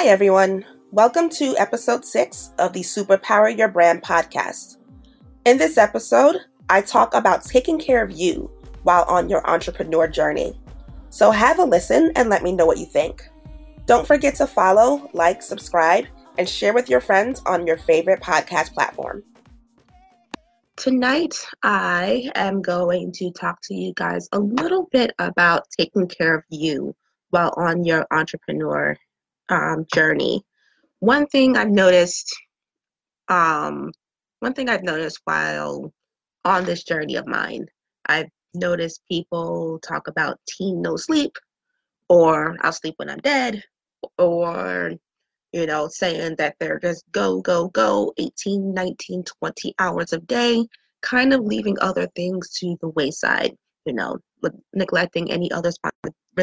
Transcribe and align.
Hi, 0.00 0.06
everyone. 0.06 0.64
Welcome 0.92 1.28
to 1.28 1.54
episode 1.58 2.06
six 2.06 2.54
of 2.58 2.72
the 2.72 2.80
Superpower 2.80 3.54
Your 3.54 3.68
Brand 3.68 4.02
podcast. 4.02 4.78
In 5.44 5.58
this 5.58 5.76
episode, 5.76 6.38
I 6.70 6.80
talk 6.80 7.12
about 7.12 7.44
taking 7.44 7.78
care 7.78 8.02
of 8.02 8.10
you 8.10 8.50
while 8.82 9.04
on 9.08 9.28
your 9.28 9.46
entrepreneur 9.46 10.08
journey. 10.08 10.58
So 11.10 11.30
have 11.30 11.58
a 11.58 11.64
listen 11.64 12.12
and 12.16 12.30
let 12.30 12.42
me 12.42 12.52
know 12.52 12.64
what 12.64 12.78
you 12.78 12.86
think. 12.86 13.28
Don't 13.84 14.06
forget 14.06 14.34
to 14.36 14.46
follow, 14.46 15.10
like, 15.12 15.42
subscribe, 15.42 16.06
and 16.38 16.48
share 16.48 16.72
with 16.72 16.88
your 16.88 17.02
friends 17.02 17.42
on 17.44 17.66
your 17.66 17.76
favorite 17.76 18.22
podcast 18.22 18.72
platform. 18.72 19.22
Tonight, 20.76 21.44
I 21.62 22.30
am 22.36 22.62
going 22.62 23.12
to 23.16 23.30
talk 23.32 23.60
to 23.64 23.74
you 23.74 23.92
guys 23.96 24.30
a 24.32 24.38
little 24.38 24.88
bit 24.92 25.12
about 25.18 25.66
taking 25.78 26.08
care 26.08 26.36
of 26.36 26.44
you 26.48 26.96
while 27.28 27.52
on 27.58 27.84
your 27.84 28.06
entrepreneur 28.10 28.96
um, 29.50 29.86
journey. 29.92 30.42
One 31.00 31.26
thing 31.26 31.56
I've 31.56 31.70
noticed, 31.70 32.34
um, 33.28 33.92
one 34.40 34.54
thing 34.54 34.68
I've 34.68 34.82
noticed 34.82 35.20
while 35.24 35.92
on 36.44 36.64
this 36.64 36.84
journey 36.84 37.16
of 37.16 37.26
mine, 37.26 37.66
I've 38.06 38.28
noticed 38.54 39.02
people 39.10 39.78
talk 39.80 40.08
about 40.08 40.40
teen 40.48 40.80
no 40.80 40.96
sleep, 40.96 41.32
or 42.08 42.56
I'll 42.62 42.72
sleep 42.72 42.94
when 42.96 43.10
I'm 43.10 43.18
dead, 43.18 43.62
or 44.18 44.92
you 45.52 45.66
know, 45.66 45.88
saying 45.88 46.36
that 46.38 46.54
they're 46.60 46.78
just 46.78 47.04
go, 47.12 47.40
go, 47.40 47.68
go 47.68 48.12
18, 48.18 48.72
19, 48.72 49.24
20 49.24 49.74
hours 49.78 50.12
a 50.12 50.20
day, 50.20 50.64
kind 51.02 51.32
of 51.32 51.40
leaving 51.40 51.76
other 51.80 52.06
things 52.14 52.50
to 52.60 52.76
the 52.80 52.88
wayside, 52.90 53.56
you 53.84 53.92
know, 53.92 54.18
neglecting 54.74 55.30
any 55.30 55.50
other 55.50 55.72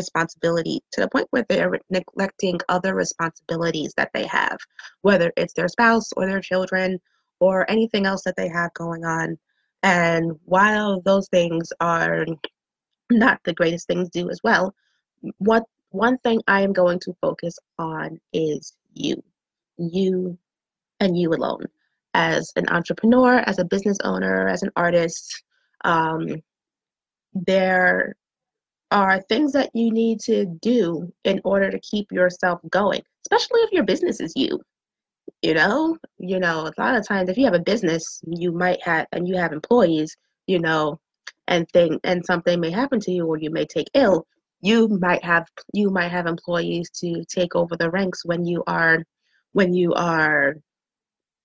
responsibility 0.01 0.81
to 0.93 1.01
the 1.01 1.09
point 1.09 1.27
where 1.31 1.45
they're 1.49 1.79
neglecting 1.89 2.59
other 2.69 2.93
responsibilities 2.95 3.93
that 3.97 4.11
they 4.13 4.25
have, 4.27 4.57
whether 5.01 5.31
it's 5.35 5.53
their 5.53 5.67
spouse 5.67 6.07
or 6.15 6.25
their 6.25 6.41
children 6.51 6.99
or 7.39 7.69
anything 7.69 8.05
else 8.05 8.23
that 8.23 8.35
they 8.37 8.49
have 8.49 8.73
going 8.73 9.03
on. 9.03 9.37
And 9.83 10.23
while 10.45 11.01
those 11.01 11.27
things 11.29 11.71
are 11.79 12.25
not 13.09 13.39
the 13.43 13.53
greatest 13.53 13.87
things 13.87 14.09
do 14.09 14.29
as 14.29 14.39
well, 14.43 14.73
what 15.49 15.63
one 15.91 16.17
thing 16.19 16.41
I 16.47 16.61
am 16.61 16.73
going 16.73 16.99
to 17.05 17.17
focus 17.21 17.57
on 17.79 18.19
is 18.33 18.75
you, 18.93 19.23
you 19.77 20.37
and 20.99 21.17
you 21.17 21.29
alone. 21.33 21.65
As 22.13 22.51
an 22.55 22.67
entrepreneur, 22.69 23.39
as 23.39 23.59
a 23.59 23.65
business 23.65 23.97
owner, 24.03 24.47
as 24.47 24.63
an 24.63 24.71
artist, 24.75 25.43
um, 25.85 26.41
there 27.33 28.15
are 28.91 29.21
things 29.21 29.51
that 29.53 29.69
you 29.73 29.91
need 29.91 30.19
to 30.21 30.45
do 30.61 31.11
in 31.23 31.41
order 31.43 31.69
to 31.69 31.79
keep 31.79 32.11
yourself 32.11 32.61
going, 32.69 33.01
especially 33.25 33.59
if 33.61 33.71
your 33.71 33.83
business 33.83 34.19
is 34.19 34.33
you. 34.35 34.59
You 35.41 35.53
know, 35.53 35.97
you 36.17 36.39
know, 36.39 36.67
a 36.67 36.81
lot 36.81 36.95
of 36.95 37.05
times 37.05 37.29
if 37.29 37.37
you 37.37 37.45
have 37.45 37.53
a 37.53 37.59
business, 37.59 38.21
you 38.25 38.51
might 38.51 38.81
have 38.83 39.07
and 39.11 39.27
you 39.27 39.35
have 39.35 39.51
employees, 39.51 40.15
you 40.47 40.59
know, 40.59 40.99
and 41.47 41.67
thing 41.69 41.99
and 42.03 42.25
something 42.25 42.59
may 42.59 42.71
happen 42.71 42.99
to 43.01 43.11
you 43.11 43.25
or 43.25 43.37
you 43.37 43.49
may 43.49 43.65
take 43.65 43.89
ill, 43.93 44.25
you 44.61 44.87
might 44.87 45.23
have 45.23 45.47
you 45.73 45.89
might 45.89 46.11
have 46.11 46.25
employees 46.25 46.89
to 46.89 47.23
take 47.25 47.55
over 47.55 47.75
the 47.75 47.89
ranks 47.91 48.25
when 48.25 48.45
you 48.45 48.63
are 48.67 49.03
when 49.53 49.73
you 49.73 49.93
are 49.93 50.55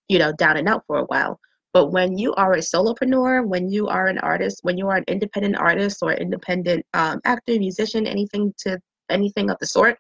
you 0.09 0.19
know 0.19 0.33
down 0.33 0.57
and 0.57 0.69
out 0.69 0.85
for 0.87 0.99
a 0.99 1.05
while 1.05 1.39
but 1.73 1.87
when 1.89 2.19
you 2.19 2.35
are 2.35 2.53
a 2.53 2.59
solopreneur, 2.59 3.47
when 3.47 3.69
you 3.69 3.89
are 3.89 4.07
an 4.07 4.19
artist, 4.19 4.61
when 4.63 4.77
you 4.77 4.89
are 4.89 4.97
an 4.97 5.05
independent 5.09 5.57
artist 5.57 5.99
or 6.03 6.13
independent 6.13 6.85
um, 6.93 7.21
actor, 7.25 7.59
musician, 7.59 8.07
anything 8.07 8.53
to 8.59 8.79
anything 9.11 9.51
of 9.51 9.59
the 9.59 9.67
sort, 9.67 9.99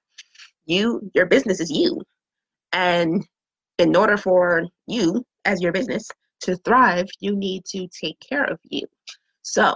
you 0.66 1.10
your 1.14 1.26
business 1.26 1.60
is 1.60 1.70
you, 1.70 2.00
and 2.72 3.26
in 3.78 3.96
order 3.96 4.16
for 4.16 4.66
you 4.86 5.24
as 5.44 5.62
your 5.62 5.72
business 5.72 6.06
to 6.40 6.56
thrive, 6.56 7.06
you 7.20 7.36
need 7.36 7.64
to 7.64 7.88
take 7.88 8.18
care 8.20 8.44
of 8.44 8.58
you. 8.64 8.86
So 9.42 9.74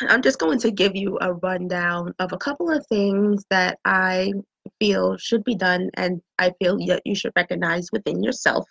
I'm 0.00 0.22
just 0.22 0.38
going 0.38 0.58
to 0.60 0.70
give 0.70 0.96
you 0.96 1.18
a 1.20 1.34
rundown 1.34 2.12
of 2.18 2.32
a 2.32 2.38
couple 2.38 2.70
of 2.70 2.84
things 2.88 3.44
that 3.50 3.78
I 3.84 4.32
feel 4.80 5.16
should 5.18 5.44
be 5.44 5.54
done 5.54 5.90
and 5.94 6.20
I 6.38 6.52
feel 6.60 6.76
that 6.86 7.02
you 7.04 7.14
should 7.14 7.32
recognize 7.36 7.90
within 7.92 8.22
yourself 8.22 8.66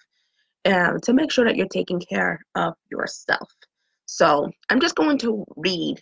um, 0.66 1.00
to 1.01 1.13
make 1.13 1.31
sure 1.31 1.46
that 1.46 1.56
you're 1.56 1.68
taking 1.68 2.00
care 2.00 2.40
of 2.56 2.74
yourself. 2.90 3.50
So 4.06 4.50
I'm 4.69 4.79
just 4.79 4.96
going 4.96 5.18
to 5.19 5.46
read 5.56 6.01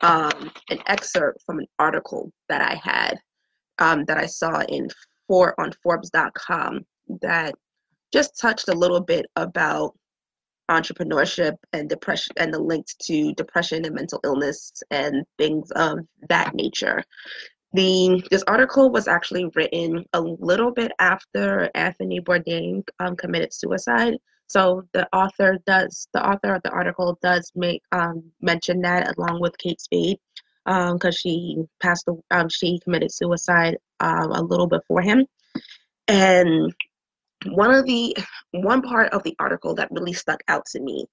um, 0.00 0.50
an 0.70 0.78
excerpt 0.86 1.42
from 1.46 1.60
an 1.60 1.66
article 1.78 2.32
that 2.48 2.60
I 2.60 2.74
had 2.74 3.18
um, 3.78 4.04
that 4.06 4.18
I 4.18 4.26
saw 4.26 4.60
in 4.62 4.88
for 5.28 5.58
on 5.60 5.72
Forbes.com 5.82 6.80
that 7.20 7.54
just 8.12 8.38
touched 8.38 8.68
a 8.68 8.74
little 8.74 9.00
bit 9.00 9.26
about 9.36 9.94
entrepreneurship 10.70 11.56
and 11.72 11.88
depression 11.88 12.32
and 12.38 12.52
the 12.52 12.58
links 12.58 12.94
to 12.94 13.32
depression 13.34 13.84
and 13.84 13.94
mental 13.94 14.20
illness 14.24 14.72
and 14.90 15.24
things 15.38 15.70
of 15.72 15.98
that 16.28 16.54
nature. 16.54 17.02
The 17.74 18.22
this 18.30 18.44
article 18.46 18.90
was 18.90 19.08
actually 19.08 19.46
written 19.54 20.04
a 20.12 20.20
little 20.20 20.72
bit 20.72 20.92
after 20.98 21.70
Anthony 21.74 22.20
Bourdain 22.20 22.86
um, 23.00 23.16
committed 23.16 23.52
suicide. 23.52 24.18
So 24.46 24.82
the 24.92 25.08
author 25.14 25.58
does 25.66 26.08
the 26.12 26.26
author 26.26 26.54
of 26.54 26.62
the 26.62 26.70
article 26.70 27.18
does 27.22 27.50
make 27.54 27.82
um, 27.92 28.24
mention 28.40 28.82
that 28.82 29.16
along 29.16 29.40
with 29.40 29.56
Kate 29.56 29.80
Spade 29.80 30.18
because 30.64 31.04
um, 31.04 31.12
she 31.12 31.64
passed 31.80 32.08
um, 32.30 32.48
she 32.48 32.78
committed 32.80 33.12
suicide 33.12 33.78
um, 34.00 34.30
a 34.32 34.42
little 34.42 34.68
before 34.68 35.00
him 35.00 35.26
and 36.08 36.72
one 37.46 37.74
of 37.74 37.84
the 37.86 38.16
one 38.52 38.82
part 38.82 39.12
of 39.12 39.22
the 39.24 39.34
article 39.38 39.74
that 39.74 39.90
really 39.90 40.12
stuck 40.12 40.40
out 40.48 40.64
to 40.66 40.80
me 40.80 41.06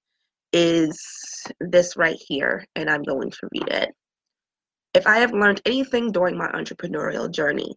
is 0.52 1.44
this 1.60 1.96
right 1.96 2.18
here 2.28 2.64
and 2.76 2.88
i'm 2.90 3.02
going 3.02 3.30
to 3.30 3.48
read 3.52 3.68
it 3.68 3.94
if 4.94 5.06
I 5.06 5.18
have 5.18 5.32
learned 5.32 5.62
anything 5.66 6.10
during 6.10 6.36
my 6.36 6.48
entrepreneurial 6.48 7.30
journey, 7.30 7.74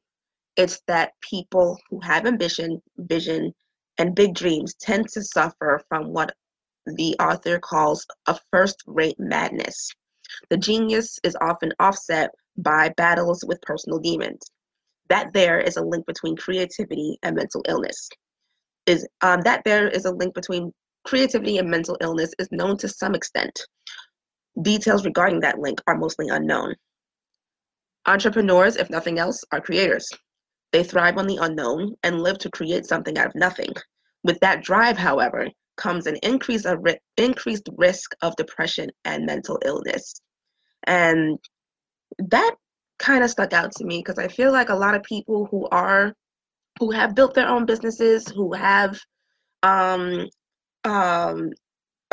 it's 0.56 0.82
that 0.88 1.14
people 1.22 1.78
who 1.90 2.00
have 2.02 2.26
ambition, 2.26 2.82
vision, 2.98 3.54
and 3.98 4.16
big 4.16 4.34
dreams 4.34 4.74
tend 4.76 5.08
to 5.10 5.24
suffer 5.24 5.82
from 5.88 6.12
what 6.12 6.34
the 6.86 7.16
author 7.20 7.60
calls 7.60 8.06
a 8.28 8.38
first 8.52 8.84
rate 8.88 9.20
madness. 9.20 9.90
The 10.50 10.58
genius 10.58 11.20
is 11.24 11.38
often 11.42 11.72
offset 11.80 12.32
by 12.58 12.90
battles 12.98 13.44
with 13.48 13.62
personal 13.62 14.00
demons. 14.00 14.42
That 15.10 15.34
there 15.34 15.60
is 15.60 15.78
a 15.78 15.84
link 15.84 16.06
between 16.06 16.36
creativity 16.36 17.18
and 17.24 17.36
mental 17.36 17.64
illness. 17.68 18.10
Is 18.86 19.08
um, 19.22 19.42
that 19.42 19.62
there 19.64 19.88
is 19.88 20.06
a 20.06 20.12
link 20.12 20.34
between 20.34 20.74
creativity 21.06 21.58
and 21.58 21.70
mental 21.70 21.98
illness 22.02 22.34
is 22.40 22.50
known 22.52 22.78
to 22.78 22.88
some 22.88 23.14
extent. 23.14 23.60
Details 24.62 25.06
regarding 25.06 25.40
that 25.42 25.60
link 25.60 25.80
are 25.88 25.98
mostly 25.98 26.28
unknown. 26.30 26.76
Entrepreneurs, 28.06 28.76
if 28.76 28.90
nothing 28.90 29.20
else, 29.20 29.44
are 29.52 29.62
creators. 29.62 30.08
They 30.72 30.84
thrive 30.84 31.18
on 31.18 31.28
the 31.28 31.38
unknown 31.38 31.96
and 32.04 32.22
live 32.22 32.38
to 32.40 32.50
create 32.50 32.86
something 32.86 33.18
out 33.18 33.28
of 33.28 33.36
nothing. 33.36 33.70
With 34.24 34.40
that 34.40 34.64
drive, 34.64 34.98
however, 34.98 35.48
comes 35.78 36.08
an 36.08 36.18
increase 36.24 36.66
of 36.66 36.80
ri- 36.82 37.00
increased 37.18 37.70
risk 37.78 38.16
of 38.22 38.36
depression 38.36 38.90
and 39.06 39.26
mental 39.26 39.60
illness. 39.64 40.14
And 40.86 41.38
that 42.18 42.56
kind 43.00 43.24
of 43.24 43.30
stuck 43.30 43.54
out 43.54 43.72
to 43.74 43.86
me 43.86 44.00
because 44.00 44.18
I 44.18 44.28
feel 44.28 44.52
like 44.52 44.70
a 44.70 44.76
lot 44.76 44.96
of 44.96 45.04
people 45.04 45.48
who 45.50 45.68
are 45.70 46.14
who 46.80 46.92
have 46.92 47.16
built 47.16 47.36
their 47.36 47.48
own 47.48 47.66
businesses, 47.66 48.28
who 48.28 48.54
have 48.54 49.00
um, 49.62 50.28
um, 50.84 51.52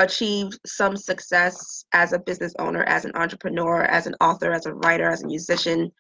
achieved 0.01 0.59
some 0.67 0.97
success 0.97 1.85
as 1.93 2.13
a 2.13 2.19
business 2.19 2.55
owner, 2.59 2.83
as 2.85 3.05
an 3.05 3.13
entrepreneur, 3.15 3.83
as 3.85 4.07
an 4.07 4.15
author, 4.21 4.53
as 4.53 4.67
a 4.67 4.75
writer, 4.75 5.09
as 5.09 5.23
a 5.23 5.27
musician, 5.27 5.91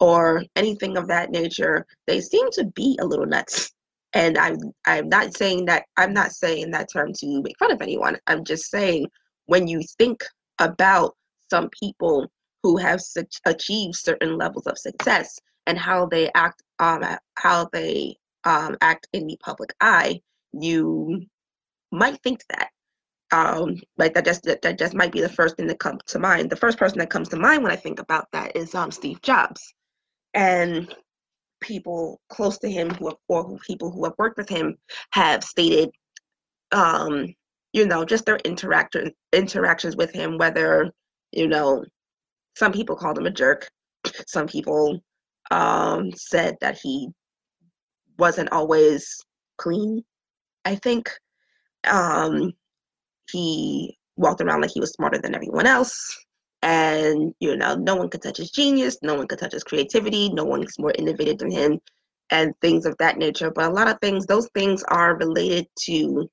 or 0.00 0.44
anything 0.56 0.96
of 0.96 1.08
that 1.08 1.30
nature, 1.30 1.84
they 2.06 2.20
seem 2.20 2.50
to 2.52 2.64
be 2.64 2.96
a 3.00 3.04
little 3.04 3.26
nuts. 3.26 3.72
And 4.14 4.38
I'm 4.38 4.56
I'm 4.86 5.08
not 5.08 5.36
saying 5.36 5.66
that 5.66 5.84
I'm 5.96 6.14
not 6.14 6.32
saying 6.32 6.70
that 6.70 6.88
term 6.92 7.12
to 7.14 7.42
make 7.42 7.58
fun 7.58 7.72
of 7.72 7.82
anyone. 7.82 8.16
I'm 8.26 8.44
just 8.44 8.70
saying 8.70 9.06
when 9.46 9.66
you 9.66 9.82
think 9.98 10.24
about 10.60 11.14
some 11.50 11.68
people 11.70 12.30
who 12.62 12.76
have 12.76 13.00
such, 13.00 13.36
achieved 13.46 13.96
certain 13.96 14.36
levels 14.36 14.66
of 14.66 14.78
success 14.78 15.38
and 15.66 15.78
how 15.78 16.06
they 16.06 16.30
act 16.34 16.62
um 16.78 17.04
how 17.34 17.68
they 17.72 18.16
um 18.44 18.76
act 18.80 19.08
in 19.12 19.26
the 19.26 19.36
public 19.42 19.74
eye, 19.80 20.20
you 20.52 21.26
might 21.90 22.22
think 22.22 22.42
that 22.50 22.68
um 23.32 23.76
like 23.98 24.14
that 24.14 24.24
just 24.24 24.42
that 24.44 24.78
just 24.78 24.94
might 24.94 25.12
be 25.12 25.20
the 25.20 25.28
first 25.28 25.56
thing 25.56 25.66
that 25.66 25.78
comes 25.78 26.00
to 26.06 26.18
mind 26.18 26.48
the 26.48 26.56
first 26.56 26.78
person 26.78 26.98
that 26.98 27.10
comes 27.10 27.28
to 27.28 27.36
mind 27.36 27.62
when 27.62 27.72
i 27.72 27.76
think 27.76 28.00
about 28.00 28.26
that 28.32 28.54
is 28.56 28.74
um 28.74 28.90
steve 28.90 29.20
jobs 29.22 29.74
and 30.34 30.94
people 31.60 32.20
close 32.28 32.58
to 32.58 32.70
him 32.70 32.90
who 32.90 33.06
have, 33.08 33.16
or 33.28 33.58
people 33.66 33.90
who 33.90 34.04
have 34.04 34.14
worked 34.18 34.38
with 34.38 34.48
him 34.48 34.76
have 35.10 35.44
stated 35.44 35.90
um 36.72 37.26
you 37.72 37.86
know 37.86 38.04
just 38.04 38.24
their 38.24 38.38
interaction 38.44 39.12
interactions 39.32 39.96
with 39.96 40.12
him 40.12 40.38
whether 40.38 40.90
you 41.32 41.46
know 41.46 41.84
some 42.56 42.72
people 42.72 42.96
called 42.96 43.18
him 43.18 43.26
a 43.26 43.30
jerk 43.30 43.68
some 44.26 44.46
people 44.46 44.98
um 45.50 46.10
said 46.12 46.56
that 46.60 46.78
he 46.82 47.08
wasn't 48.18 48.52
always 48.52 49.24
clean. 49.56 50.04
I 50.64 50.74
think 50.74 51.10
um, 51.88 52.52
he 53.30 53.96
walked 54.16 54.40
around 54.40 54.60
like 54.60 54.70
he 54.72 54.80
was 54.80 54.92
smarter 54.92 55.18
than 55.18 55.34
everyone 55.34 55.66
else. 55.66 56.16
And, 56.62 57.32
you 57.38 57.56
know, 57.56 57.76
no 57.76 57.94
one 57.94 58.08
could 58.08 58.22
touch 58.22 58.38
his 58.38 58.50
genius, 58.50 58.98
no 59.02 59.14
one 59.14 59.28
could 59.28 59.38
touch 59.38 59.52
his 59.52 59.62
creativity, 59.62 60.28
no 60.30 60.44
one's 60.44 60.78
more 60.78 60.92
innovative 60.98 61.38
than 61.38 61.52
him, 61.52 61.78
and 62.30 62.52
things 62.60 62.84
of 62.84 62.96
that 62.98 63.16
nature. 63.16 63.50
But 63.50 63.66
a 63.66 63.72
lot 63.72 63.88
of 63.88 63.98
things, 64.00 64.26
those 64.26 64.48
things 64.54 64.82
are 64.88 65.16
related 65.16 65.66
to, 65.84 66.28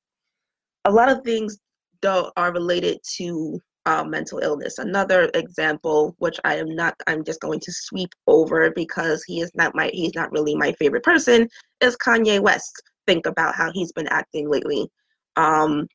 a 0.85 0.91
lot 0.91 1.09
of 1.09 1.23
things 1.23 1.57
though 2.01 2.31
are 2.37 2.51
related 2.51 2.99
to 3.17 3.59
uh, 3.85 4.03
mental 4.03 4.39
illness. 4.39 4.79
Another 4.79 5.29
example, 5.35 6.15
which 6.17 6.39
I 6.43 6.55
am 6.55 6.75
not, 6.75 6.95
I'm 7.05 7.23
just 7.23 7.39
going 7.39 7.59
to 7.59 7.71
sweep 7.71 8.09
over 8.25 8.71
because 8.71 9.23
he 9.23 9.41
is 9.41 9.51
not 9.53 9.75
my, 9.75 9.91
he's 9.93 10.15
not 10.15 10.31
really 10.31 10.55
my 10.55 10.71
favorite 10.73 11.03
person, 11.03 11.47
is 11.81 11.95
Kanye 11.97 12.39
West. 12.39 12.81
Think 13.05 13.27
about 13.27 13.53
how 13.53 13.71
he's 13.71 13.91
been 13.91 14.07
acting 14.07 14.49
lately. 14.49 14.87
Um, 15.35 15.87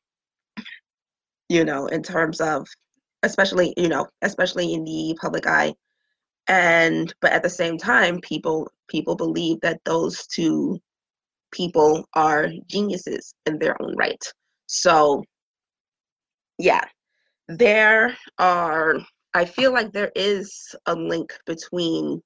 you 1.51 1.65
know, 1.65 1.87
in 1.87 2.01
terms 2.01 2.39
of, 2.39 2.67
especially, 3.23 3.73
you 3.77 3.89
know, 3.89 4.07
especially 4.21 4.73
in 4.73 4.83
the 4.85 5.17
public 5.21 5.45
eye. 5.45 5.73
And, 6.47 7.13
but 7.21 7.31
at 7.33 7.43
the 7.43 7.49
same 7.49 7.77
time, 7.77 8.21
people, 8.21 8.71
people 8.87 9.15
believe 9.15 9.59
that 9.61 9.81
those 9.85 10.25
two 10.27 10.79
people 11.51 12.05
are 12.13 12.49
geniuses 12.67 13.33
in 13.45 13.59
their 13.59 13.81
own 13.81 13.95
right. 13.97 14.23
So, 14.67 15.23
yeah, 16.57 16.85
there 17.47 18.15
are 18.37 18.95
i 19.33 19.43
feel 19.45 19.73
like 19.73 19.91
there 19.91 20.11
is 20.15 20.73
a 20.85 20.95
link 20.95 21.33
between 21.45 22.21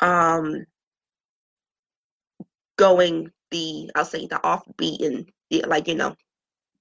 um 0.00 0.64
going 2.76 3.30
the 3.50 3.90
i'll 3.94 4.04
say 4.04 4.26
the 4.26 4.40
offbeat 4.44 5.04
and 5.04 5.28
the, 5.50 5.62
like 5.66 5.86
you 5.86 5.94
know 5.94 6.14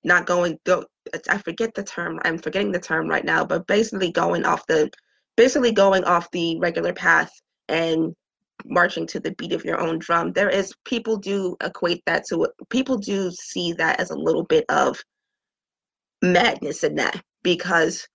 not 0.04 0.26
going 0.26 0.58
go 0.66 0.84
i 1.30 1.38
forget 1.38 1.74
the 1.74 1.84
term 1.84 2.20
i'm 2.24 2.38
forgetting 2.38 2.72
the 2.72 2.80
term 2.80 3.08
right 3.08 3.26
now 3.26 3.46
but 3.46 3.68
basically 3.68 4.12
going 4.12 4.46
off 4.46 4.66
the 4.68 4.90
basically 5.38 5.72
going 5.72 6.04
off 6.04 6.30
the 6.32 6.60
regular 6.60 6.94
path 6.94 7.32
and 7.68 8.14
marching 8.66 9.08
to 9.08 9.20
the 9.20 9.32
beat 9.32 9.54
of 9.54 9.66
your 9.66 9.80
own 9.80 10.00
drum. 10.00 10.34
There 10.34 10.50
is 10.50 10.74
people 10.86 11.18
do 11.18 11.56
equate 11.64 12.04
that 12.06 12.26
to 12.28 12.50
people 12.70 12.98
do 12.98 13.32
see 13.32 13.74
that 13.74 14.00
as 14.00 14.12
a 14.12 14.16
little 14.16 14.44
bit 14.44 14.66
of 14.70 15.02
madness 16.22 16.84
in 16.84 16.96
that 16.96 17.22
because 17.44 18.08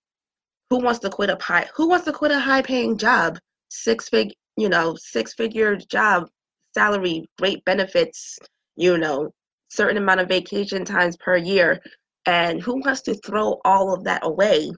who 0.70 0.78
wants 0.78 1.00
to 1.00 1.10
quit 1.10 1.30
a 1.30 1.38
high 1.40 1.66
who 1.74 1.88
wants 1.88 2.04
to 2.04 2.12
quit 2.12 2.30
a 2.30 2.38
high 2.38 2.62
paying 2.62 2.96
job? 2.96 3.38
Six 3.68 4.08
fig 4.08 4.32
you 4.56 4.68
know 4.68 4.94
six 4.96 5.34
figure 5.34 5.76
job 5.76 6.28
salary 6.74 7.24
great 7.38 7.64
benefits 7.64 8.38
you 8.76 8.96
know 8.96 9.30
certain 9.68 9.96
amount 9.96 10.20
of 10.20 10.28
vacation 10.28 10.84
times 10.84 11.16
per 11.16 11.36
year 11.36 11.80
and 12.26 12.60
who 12.60 12.80
wants 12.80 13.02
to 13.02 13.14
throw 13.14 13.60
all 13.64 13.92
of 13.92 14.04
that 14.04 14.24
away 14.24 14.70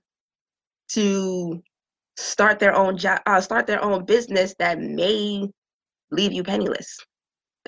to 0.89 1.63
start 2.17 2.59
their 2.59 2.75
own 2.75 2.97
job 2.97 3.21
uh, 3.27 3.41
start 3.41 3.67
their 3.67 3.83
own 3.83 4.05
business 4.05 4.55
that 4.59 4.81
may 4.81 5.49
leave 6.11 6.33
you 6.33 6.43
penniless? 6.43 6.99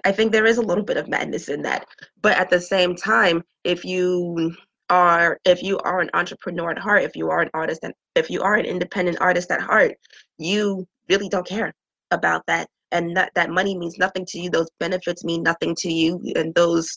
I 0.04 0.12
think 0.12 0.32
there 0.32 0.46
is 0.46 0.58
a 0.58 0.62
little 0.62 0.84
bit 0.84 0.96
of 0.96 1.08
madness 1.08 1.48
in 1.48 1.62
that 1.62 1.86
but 2.22 2.36
at 2.36 2.50
the 2.50 2.60
same 2.60 2.96
time 2.96 3.42
if 3.64 3.84
you 3.84 4.54
are 4.88 5.38
if 5.44 5.62
you 5.62 5.78
are 5.78 6.00
an 6.00 6.10
entrepreneur 6.14 6.72
at 6.72 6.78
heart 6.78 7.04
if 7.04 7.14
you 7.14 7.30
are 7.30 7.40
an 7.40 7.50
artist 7.54 7.80
and 7.84 7.94
if 8.16 8.28
you 8.28 8.42
are 8.42 8.56
an 8.56 8.64
independent 8.64 9.18
artist 9.20 9.50
at 9.50 9.60
heart 9.60 9.92
you 10.38 10.86
really 11.08 11.28
don't 11.28 11.46
care 11.46 11.72
about 12.10 12.42
that 12.46 12.66
and 12.92 13.16
that 13.16 13.30
that 13.34 13.50
money 13.50 13.78
means 13.78 13.98
nothing 13.98 14.26
to 14.26 14.40
you 14.40 14.50
those 14.50 14.68
benefits 14.80 15.24
mean 15.24 15.42
nothing 15.42 15.74
to 15.76 15.92
you 15.92 16.20
and 16.34 16.52
those 16.54 16.96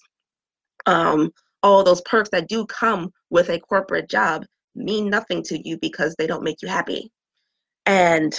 um 0.85 1.29
all 1.61 1.83
those 1.83 2.01
perks 2.01 2.29
that 2.31 2.47
do 2.47 2.65
come 2.65 3.11
with 3.29 3.49
a 3.49 3.59
corporate 3.59 4.09
job 4.09 4.43
mean 4.75 5.09
nothing 5.09 5.41
to 5.43 5.67
you 5.67 5.77
because 5.77 6.15
they 6.17 6.27
don't 6.27 6.43
make 6.43 6.61
you 6.61 6.67
happy 6.67 7.11
and 7.85 8.33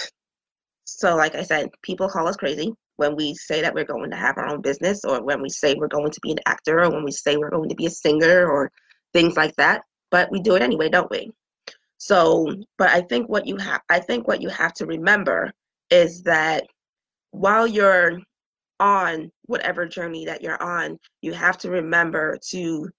so 0.83 1.15
like 1.15 1.35
i 1.35 1.43
said 1.43 1.69
people 1.81 2.09
call 2.09 2.27
us 2.27 2.35
crazy 2.35 2.73
when 2.97 3.15
we 3.15 3.33
say 3.33 3.61
that 3.61 3.73
we're 3.73 3.83
going 3.83 4.09
to 4.09 4.15
have 4.15 4.37
our 4.37 4.47
own 4.47 4.61
business 4.61 5.03
or 5.03 5.21
when 5.23 5.41
we 5.41 5.49
say 5.49 5.75
we're 5.75 5.87
going 5.87 6.11
to 6.11 6.19
be 6.21 6.31
an 6.31 6.39
actor 6.45 6.83
or 6.83 6.89
when 6.89 7.03
we 7.03 7.11
say 7.11 7.37
we're 7.37 7.49
going 7.49 7.69
to 7.69 7.75
be 7.75 7.85
a 7.85 7.89
singer 7.89 8.49
or 8.49 8.71
things 9.13 9.35
like 9.35 9.55
that. 9.55 9.81
But 10.11 10.31
we 10.31 10.39
do 10.39 10.55
it 10.55 10.61
anyway, 10.61 10.89
don't 10.89 11.11
we? 11.11 11.31
So, 11.97 12.53
but 12.77 12.89
I 12.89 13.01
think 13.01 13.27
what 13.27 13.47
you 13.47 13.57
have, 13.57 13.81
I 13.89 13.99
think 13.99 14.27
what 14.27 14.41
you 14.41 14.49
have 14.49 14.73
to 14.75 14.85
remember 14.85 15.51
is 15.89 16.23
that 16.23 16.65
while 17.31 17.67
you're 17.67 18.19
on 18.79 19.31
whatever 19.45 19.85
journey 19.85 20.25
that 20.25 20.41
you're 20.41 20.61
on, 20.61 20.97
you 21.21 21.33
have 21.33 21.57
to 21.59 21.69
remember 21.69 22.37
to 22.49 22.89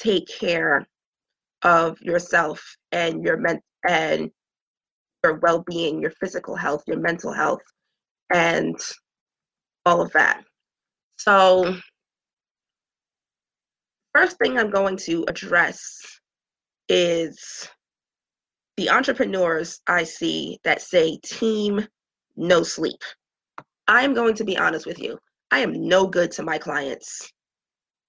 take 0.00 0.28
care 0.28 0.86
of 1.62 2.00
yourself 2.00 2.76
and 2.92 3.24
your 3.24 3.36
men 3.36 3.60
and 3.88 4.30
your 5.24 5.34
well-being, 5.40 6.00
your 6.00 6.12
physical 6.12 6.54
health, 6.54 6.82
your 6.86 6.98
mental 6.98 7.32
health, 7.32 7.62
and 8.32 8.78
all 9.84 10.00
of 10.00 10.12
that. 10.12 10.44
So 11.18 11.76
first 14.14 14.38
thing 14.38 14.58
I'm 14.58 14.70
going 14.70 14.96
to 14.98 15.24
address 15.28 15.98
is 16.88 17.68
the 18.76 18.90
entrepreneurs 18.90 19.80
I 19.86 20.04
see 20.04 20.58
that 20.64 20.82
say 20.82 21.18
team 21.24 21.86
no 22.36 22.62
sleep. 22.62 23.00
I'm 23.88 24.14
going 24.14 24.34
to 24.34 24.44
be 24.44 24.58
honest 24.58 24.86
with 24.86 24.98
you. 24.98 25.18
I 25.50 25.60
am 25.60 25.88
no 25.88 26.06
good 26.06 26.32
to 26.32 26.42
my 26.42 26.58
clients 26.58 27.30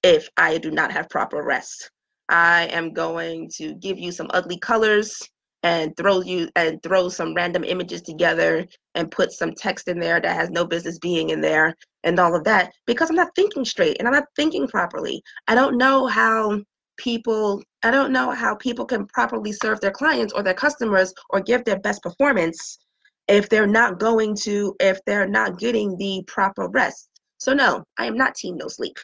if 0.04 0.28
I 0.38 0.58
do 0.58 0.72
not 0.72 0.92
have 0.92 1.10
proper 1.10 1.44
rest. 1.44 1.92
I 2.30 2.66
am 2.68 2.94
going 2.94 3.50
to 3.58 3.74
give 3.76 3.98
you 4.00 4.12
some 4.12 4.30
ugly 4.34 4.58
colors 4.58 5.22
and 5.64 5.96
throw 5.98 6.22
you 6.22 6.50
and 6.56 6.82
throw 6.84 7.10
some 7.10 7.34
random 7.34 7.64
images 7.64 8.02
together 8.02 8.66
and 8.96 9.12
put 9.12 9.32
some 9.32 9.54
text 9.54 9.88
in 9.88 10.00
there 10.00 10.20
that 10.20 10.36
has 10.36 10.50
no 10.50 10.66
business 10.66 11.00
being 11.00 11.30
in 11.30 11.42
there 11.42 11.76
and 12.04 12.20
all 12.20 12.36
of 12.36 12.44
that 12.44 12.72
because 12.86 13.10
I'm 13.10 13.16
not 13.16 13.34
thinking 13.36 13.66
straight 13.66 13.98
and 14.00 14.08
I'm 14.08 14.14
not 14.14 14.28
thinking 14.36 14.68
properly. 14.68 15.22
I 15.48 15.56
don't 15.56 15.78
know 15.78 16.08
how 16.08 16.62
people 16.98 17.62
I 17.84 17.92
don't 17.92 18.12
know 18.12 18.32
how 18.32 18.56
people 18.56 18.86
can 18.86 19.06
properly 19.08 19.52
serve 19.52 19.80
their 19.80 19.92
clients 19.92 20.34
or 20.34 20.44
their 20.44 20.54
customers 20.54 21.14
or 21.30 21.42
give 21.42 21.64
their 21.64 21.80
best 21.80 22.02
performance 22.02 22.80
if 23.28 23.50
they're 23.50 23.68
not 23.68 24.00
going 24.00 24.36
to 24.36 24.76
if 24.80 25.00
they're 25.06 25.28
not 25.28 25.60
getting 25.60 25.98
the 25.98 26.24
proper 26.28 26.68
rest. 26.69 27.10
So 27.38 27.54
no, 27.54 27.84
I 27.98 28.06
am 28.06 28.16
not 28.16 28.36
team 28.36 28.57
no 28.57 28.68
sleep. 28.68 28.98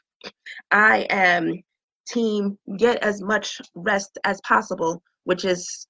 I 0.72 1.06
am 1.10 1.62
team 2.08 2.58
get 2.77 3.01
as 3.03 3.22
much 3.22 3.62
rest 3.75 4.18
as 4.24 4.42
possible, 4.42 5.01
which 5.24 5.46
is 5.46 5.88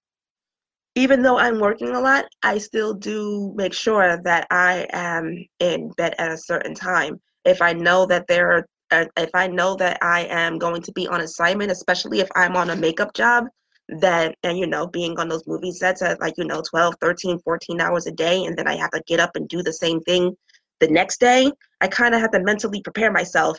even 0.96 1.24
though 1.24 1.40
I'm 1.40 1.60
working 1.60 1.90
a 1.90 2.00
lot, 2.00 2.26
I 2.44 2.60
still 2.60 2.94
do 2.94 3.52
make 3.56 3.74
sure 3.74 4.22
that 4.24 4.48
I 4.52 4.86
am 4.92 5.44
in 5.60 5.90
bed 5.98 6.14
at 6.20 6.32
a 6.32 6.38
certain 6.38 6.76
time. 6.76 7.20
If 7.46 7.62
I 7.62 7.74
know 7.74 8.06
that 8.06 8.28
there 8.28 8.52
are, 8.52 8.68
uh, 8.92 9.06
if 9.18 9.32
I 9.34 9.48
know 9.48 9.76
that 9.78 9.98
I 10.04 10.26
am 10.26 10.60
going 10.60 10.84
to 10.84 10.92
be 10.92 11.08
on 11.08 11.22
assignment, 11.22 11.72
especially 11.72 12.20
if 12.20 12.30
I'm 12.36 12.56
on 12.56 12.70
a 12.70 12.76
makeup 12.76 13.14
job, 13.16 13.46
that, 13.90 14.36
and 14.44 14.58
you 14.58 14.68
know, 14.68 14.88
being 14.88 15.20
on 15.20 15.30
those 15.30 15.48
movie 15.48 15.72
sets 15.72 16.02
at 16.02 16.20
like, 16.20 16.36
you 16.38 16.46
know, 16.46 16.62
12, 16.70 16.96
13, 17.02 17.40
14 17.40 17.82
hours 17.82 18.08
a 18.08 18.12
day, 18.12 18.46
and 18.46 18.58
then 18.58 18.68
I 18.68 18.76
have 18.76 18.92
to 18.92 19.04
get 19.08 19.20
up 19.20 19.36
and 19.36 19.48
do 19.48 19.62
the 19.62 19.74
same 19.74 20.02
thing 20.02 20.36
the 20.84 20.88
next 20.88 21.22
day, 21.22 21.50
I 21.80 21.88
kind 21.88 22.14
of 22.14 22.20
have 22.20 22.32
to 22.32 22.44
mentally 22.44 22.82
prepare 22.82 23.12
myself 23.12 23.58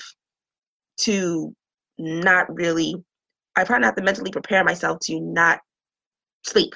to 1.02 1.54
not 1.98 2.54
really, 2.54 2.94
I 3.56 3.64
probably 3.64 3.86
have 3.86 3.96
to 3.96 4.02
mentally 4.02 4.30
prepare 4.30 4.62
myself 4.62 4.98
to 5.04 5.20
not 5.20 5.60
sleep. 6.44 6.74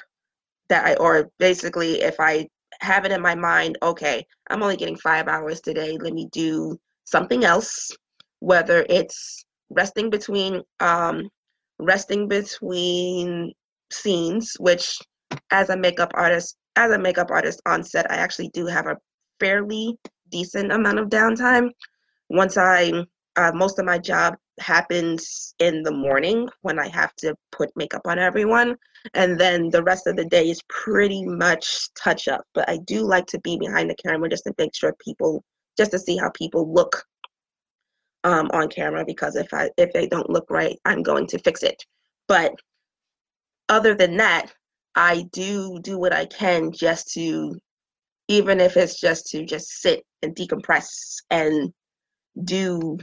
That 0.69 0.85
I, 0.85 0.95
or 0.95 1.29
basically 1.39 2.01
if 2.01 2.15
I 2.19 2.47
have 2.81 3.05
it 3.05 3.11
in 3.11 3.21
my 3.21 3.35
mind, 3.35 3.77
okay, 3.83 4.25
I'm 4.49 4.63
only 4.63 4.75
getting 4.75 4.97
five 4.97 5.27
hours 5.27 5.61
today, 5.61 5.97
let 5.99 6.13
me 6.13 6.27
do 6.31 6.79
something 7.05 7.43
else, 7.43 7.91
whether 8.39 8.85
it's 8.89 9.45
resting 9.69 10.09
between, 10.09 10.63
um, 10.79 11.29
resting 11.79 12.27
between 12.27 13.53
scenes, 13.91 14.55
which 14.59 14.99
as 15.51 15.69
a 15.69 15.77
makeup 15.77 16.11
artist, 16.13 16.57
as 16.75 16.91
a 16.91 16.99
makeup 16.99 17.31
artist 17.31 17.61
on 17.65 17.83
set, 17.83 18.09
I 18.11 18.15
actually 18.15 18.49
do 18.49 18.65
have 18.65 18.87
a 18.87 18.97
fairly 19.39 19.97
decent 20.29 20.71
amount 20.71 20.99
of 20.99 21.09
downtime. 21.09 21.69
Once 22.29 22.57
I, 22.57 22.91
uh, 23.35 23.51
most 23.53 23.79
of 23.79 23.85
my 23.85 23.97
job 23.97 24.35
happens 24.59 25.55
in 25.59 25.83
the 25.83 25.91
morning 25.91 26.47
when 26.61 26.79
I 26.79 26.87
have 26.89 27.15
to 27.17 27.35
put 27.51 27.69
makeup 27.75 28.01
on 28.05 28.19
everyone. 28.19 28.75
And 29.13 29.39
then 29.39 29.69
the 29.69 29.83
rest 29.83 30.07
of 30.07 30.17
the 30.17 30.25
day 30.25 30.49
is 30.49 30.61
pretty 30.67 31.25
much 31.25 31.89
touch 31.95 32.27
up. 32.27 32.43
But 32.53 32.69
I 32.69 32.77
do 32.85 33.01
like 33.01 33.25
to 33.27 33.39
be 33.39 33.57
behind 33.57 33.89
the 33.89 33.95
camera 33.95 34.29
just 34.29 34.43
to 34.43 34.53
make 34.57 34.75
sure 34.75 34.93
people, 35.03 35.43
just 35.77 35.91
to 35.91 35.99
see 35.99 36.17
how 36.17 36.29
people 36.31 36.71
look 36.71 37.03
um, 38.23 38.49
on 38.53 38.69
camera 38.69 39.03
because 39.05 39.35
if 39.35 39.53
I 39.53 39.69
if 39.77 39.93
they 39.93 40.07
don't 40.07 40.29
look 40.29 40.49
right, 40.49 40.77
I'm 40.85 41.03
going 41.03 41.27
to 41.27 41.39
fix 41.39 41.63
it. 41.63 41.83
But 42.27 42.53
other 43.69 43.95
than 43.95 44.17
that, 44.17 44.51
I 44.95 45.23
do 45.31 45.79
do 45.81 45.97
what 45.97 46.13
I 46.13 46.25
can 46.25 46.71
just 46.71 47.13
to, 47.13 47.57
even 48.27 48.59
if 48.59 48.77
it's 48.77 48.99
just 48.99 49.27
to 49.27 49.45
just 49.45 49.81
sit 49.81 50.03
and 50.21 50.35
decompress 50.35 50.87
and 51.29 51.71
do, 52.43 52.97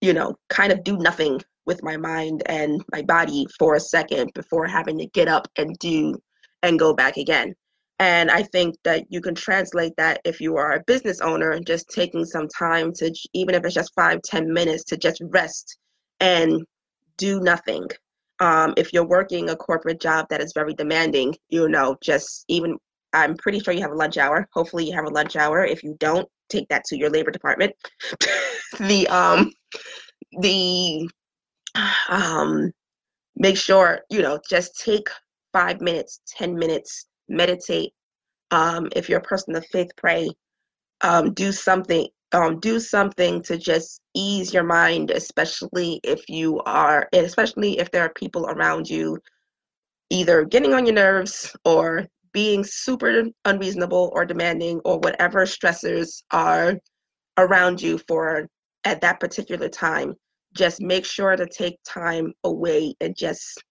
you 0.00 0.12
know, 0.12 0.36
kind 0.48 0.72
of 0.72 0.84
do 0.84 0.98
nothing 0.98 1.40
with 1.66 1.82
my 1.82 1.96
mind 1.96 2.42
and 2.46 2.84
my 2.92 3.02
body 3.02 3.46
for 3.58 3.74
a 3.74 3.80
second 3.80 4.30
before 4.34 4.66
having 4.66 4.98
to 4.98 5.06
get 5.06 5.28
up 5.28 5.48
and 5.56 5.78
do 5.78 6.14
and 6.62 6.78
go 6.78 6.94
back 6.94 7.16
again. 7.16 7.54
And 8.00 8.30
I 8.30 8.42
think 8.42 8.76
that 8.84 9.04
you 9.08 9.20
can 9.20 9.34
translate 9.34 9.92
that 9.96 10.20
if 10.24 10.40
you 10.40 10.56
are 10.56 10.72
a 10.72 10.84
business 10.86 11.20
owner, 11.20 11.58
just 11.60 11.88
taking 11.88 12.24
some 12.24 12.48
time 12.48 12.92
to, 12.94 13.14
even 13.32 13.54
if 13.54 13.64
it's 13.64 13.74
just 13.74 13.94
five, 13.94 14.20
ten 14.22 14.52
minutes, 14.52 14.84
to 14.84 14.96
just 14.96 15.22
rest 15.30 15.78
and 16.20 16.64
do 17.16 17.40
nothing. 17.40 17.86
Um, 18.40 18.74
if 18.76 18.92
you're 18.92 19.06
working 19.06 19.50
a 19.50 19.56
corporate 19.56 20.00
job 20.00 20.26
that 20.30 20.42
is 20.42 20.52
very 20.52 20.74
demanding, 20.74 21.36
you 21.50 21.68
know, 21.68 21.96
just 22.02 22.44
even, 22.48 22.76
I'm 23.12 23.36
pretty 23.36 23.60
sure 23.60 23.72
you 23.72 23.82
have 23.82 23.92
a 23.92 23.96
lunch 23.96 24.18
hour. 24.18 24.48
Hopefully, 24.52 24.86
you 24.86 24.94
have 24.94 25.04
a 25.04 25.10
lunch 25.14 25.36
hour. 25.36 25.64
If 25.64 25.84
you 25.84 25.96
don't, 26.00 26.28
take 26.48 26.68
that 26.68 26.84
to 26.86 26.98
your 26.98 27.10
labor 27.10 27.30
department. 27.30 27.72
the, 28.80 29.06
um, 29.06 29.52
the, 30.40 31.08
um, 32.08 32.72
make 33.36 33.56
sure, 33.56 34.00
you 34.10 34.20
know, 34.20 34.40
just 34.50 34.80
take 34.80 35.08
five 35.52 35.80
minutes, 35.80 36.20
10 36.36 36.56
minutes, 36.56 37.06
meditate. 37.28 37.92
Um, 38.50 38.88
if 38.94 39.08
you're 39.08 39.18
a 39.18 39.22
person 39.22 39.56
of 39.56 39.66
faith, 39.66 39.90
pray. 39.96 40.30
Um, 41.00 41.32
do 41.32 41.52
something. 41.52 42.08
Um, 42.32 42.58
do 42.58 42.80
something 42.80 43.42
to 43.42 43.56
just 43.56 44.00
ease 44.14 44.52
your 44.52 44.64
mind, 44.64 45.10
especially 45.10 46.00
if 46.02 46.28
you 46.28 46.60
are, 46.66 47.08
especially 47.12 47.78
if 47.78 47.90
there 47.90 48.02
are 48.02 48.12
people 48.14 48.46
around 48.46 48.88
you 48.88 49.18
either 50.10 50.44
getting 50.44 50.74
on 50.74 50.86
your 50.86 50.94
nerves 50.94 51.54
or 51.64 52.06
being 52.32 52.64
super 52.64 53.24
unreasonable 53.44 54.10
or 54.14 54.24
demanding 54.24 54.80
or 54.84 54.98
whatever 54.98 55.44
stressors 55.44 56.22
are 56.30 56.74
around 57.38 57.80
you 57.80 57.98
for 58.08 58.48
at 58.84 59.00
that 59.00 59.20
particular 59.20 59.68
time 59.68 60.14
just 60.52 60.80
make 60.80 61.04
sure 61.04 61.36
to 61.36 61.46
take 61.46 61.78
time 61.84 62.32
away 62.44 62.94
and 63.00 63.16
just 63.16 63.62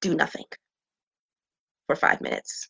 do 0.00 0.14
nothing 0.14 0.44
for 1.86 1.96
five 1.96 2.20
minutes. 2.20 2.68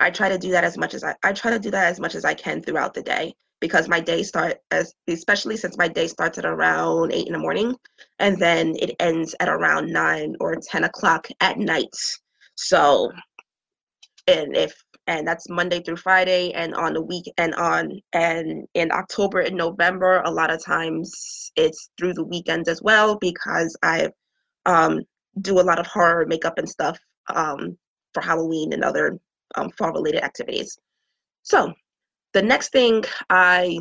I 0.00 0.10
try 0.10 0.28
to 0.28 0.38
do 0.38 0.50
that 0.50 0.64
as 0.64 0.76
much 0.76 0.94
as 0.94 1.04
I, 1.04 1.14
I 1.22 1.32
try 1.32 1.50
to 1.50 1.58
do 1.58 1.70
that 1.70 1.86
as 1.86 2.00
much 2.00 2.14
as 2.14 2.24
I 2.24 2.34
can 2.34 2.62
throughout 2.62 2.94
the 2.94 3.02
day 3.02 3.34
because 3.60 3.88
my 3.88 4.00
day 4.00 4.22
start 4.22 4.58
as 4.70 4.92
especially 5.08 5.56
since 5.56 5.78
my 5.78 5.88
day 5.88 6.06
starts 6.06 6.38
at 6.38 6.44
around 6.44 7.12
eight 7.12 7.26
in 7.26 7.32
the 7.32 7.38
morning 7.38 7.74
and 8.18 8.38
then 8.38 8.74
it 8.78 8.94
ends 9.00 9.34
at 9.40 9.48
around 9.48 9.90
nine 9.90 10.34
or 10.40 10.56
ten 10.56 10.84
o'clock 10.84 11.28
at 11.40 11.58
night. 11.58 11.94
So 12.56 13.10
and 14.26 14.56
if 14.56 14.74
and 15.06 15.26
that's 15.26 15.48
Monday 15.48 15.80
through 15.82 15.96
Friday 15.96 16.52
and 16.52 16.74
on 16.74 16.94
the 16.94 17.02
week 17.02 17.24
and 17.38 17.54
on 17.54 18.00
and 18.12 18.66
in 18.74 18.90
October 18.90 19.40
and 19.40 19.56
November 19.56 20.22
a 20.24 20.30
lot 20.30 20.52
of 20.52 20.64
times 20.64 21.52
it's 21.56 21.90
through 21.98 22.14
the 22.14 22.24
weekends 22.24 22.68
as 22.68 22.82
well 22.82 23.18
because 23.18 23.76
I 23.82 24.08
um, 24.66 25.02
do 25.40 25.60
a 25.60 25.62
lot 25.62 25.78
of 25.78 25.86
horror 25.86 26.26
makeup 26.26 26.58
and 26.58 26.68
stuff 26.68 26.98
um, 27.34 27.76
for 28.14 28.22
Halloween 28.22 28.72
and 28.72 28.84
other 28.84 29.18
um, 29.56 29.70
fall 29.70 29.92
related 29.92 30.22
activities. 30.24 30.78
So 31.42 31.72
the 32.32 32.42
next 32.42 32.70
thing 32.70 33.04
I 33.30 33.78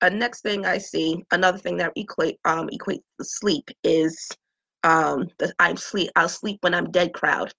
a 0.00 0.10
next 0.10 0.42
thing 0.42 0.66
I 0.66 0.78
see 0.78 1.24
another 1.30 1.58
thing 1.58 1.76
that 1.78 1.92
equate 1.96 2.38
um 2.44 2.68
equate 2.70 3.02
sleep 3.22 3.68
is 3.84 4.28
um 4.82 5.28
the 5.38 5.54
I'm 5.58 5.76
sleep 5.76 6.10
I'll 6.16 6.28
sleep 6.28 6.58
when 6.62 6.74
I'm 6.74 6.90
dead 6.90 7.12
crowd. 7.12 7.52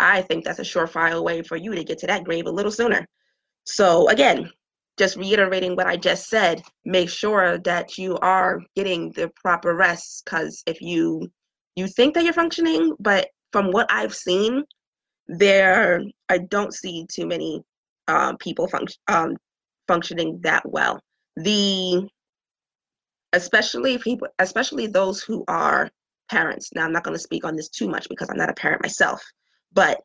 I 0.00 0.22
think 0.22 0.44
that's 0.44 0.58
a 0.58 0.62
surefire 0.62 1.22
way 1.22 1.42
for 1.42 1.56
you 1.56 1.74
to 1.74 1.84
get 1.84 1.98
to 1.98 2.06
that 2.08 2.24
grave 2.24 2.46
a 2.46 2.50
little 2.50 2.72
sooner. 2.72 3.06
So 3.64 4.08
again, 4.08 4.50
just 4.98 5.16
reiterating 5.16 5.76
what 5.76 5.86
I 5.86 5.96
just 5.96 6.28
said, 6.28 6.62
make 6.84 7.08
sure 7.08 7.58
that 7.58 7.96
you 7.96 8.16
are 8.18 8.60
getting 8.76 9.10
the 9.12 9.30
proper 9.40 9.74
rest 9.74 10.24
because 10.24 10.62
if 10.66 10.80
you 10.80 11.30
you 11.76 11.88
think 11.88 12.14
that 12.14 12.24
you're 12.24 12.32
functioning, 12.32 12.94
but 13.00 13.28
from 13.52 13.70
what 13.70 13.86
I've 13.90 14.14
seen, 14.14 14.62
there 15.26 16.02
I 16.28 16.38
don't 16.38 16.74
see 16.74 17.06
too 17.10 17.26
many 17.26 17.62
um, 18.08 18.36
people 18.38 18.68
function 18.68 19.00
um, 19.08 19.36
functioning 19.88 20.40
that 20.42 20.68
well. 20.68 21.00
The 21.36 22.08
especially 23.32 23.98
people, 23.98 24.28
especially 24.38 24.86
those 24.86 25.22
who 25.22 25.44
are 25.48 25.90
parents. 26.30 26.70
Now 26.74 26.84
I'm 26.84 26.92
not 26.92 27.04
going 27.04 27.16
to 27.16 27.22
speak 27.22 27.44
on 27.44 27.56
this 27.56 27.68
too 27.68 27.88
much 27.88 28.08
because 28.08 28.28
I'm 28.30 28.36
not 28.36 28.50
a 28.50 28.54
parent 28.54 28.82
myself, 28.82 29.22
but 29.72 30.00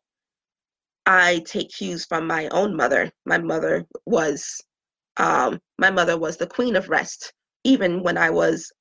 I 1.06 1.44
take 1.46 1.70
cues 1.70 2.06
from 2.06 2.28
my 2.28 2.48
own 2.50 2.76
mother. 2.76 3.12
My 3.26 3.38
mother 3.38 3.86
was 4.06 4.62
um, 5.18 5.60
my 5.78 5.92
mother 5.92 6.18
was 6.18 6.38
the 6.38 6.48
queen 6.48 6.76
of 6.76 6.90
rest, 6.90 7.34
even 7.64 8.04
when 8.04 8.18
I 8.18 8.30
was 8.30 8.72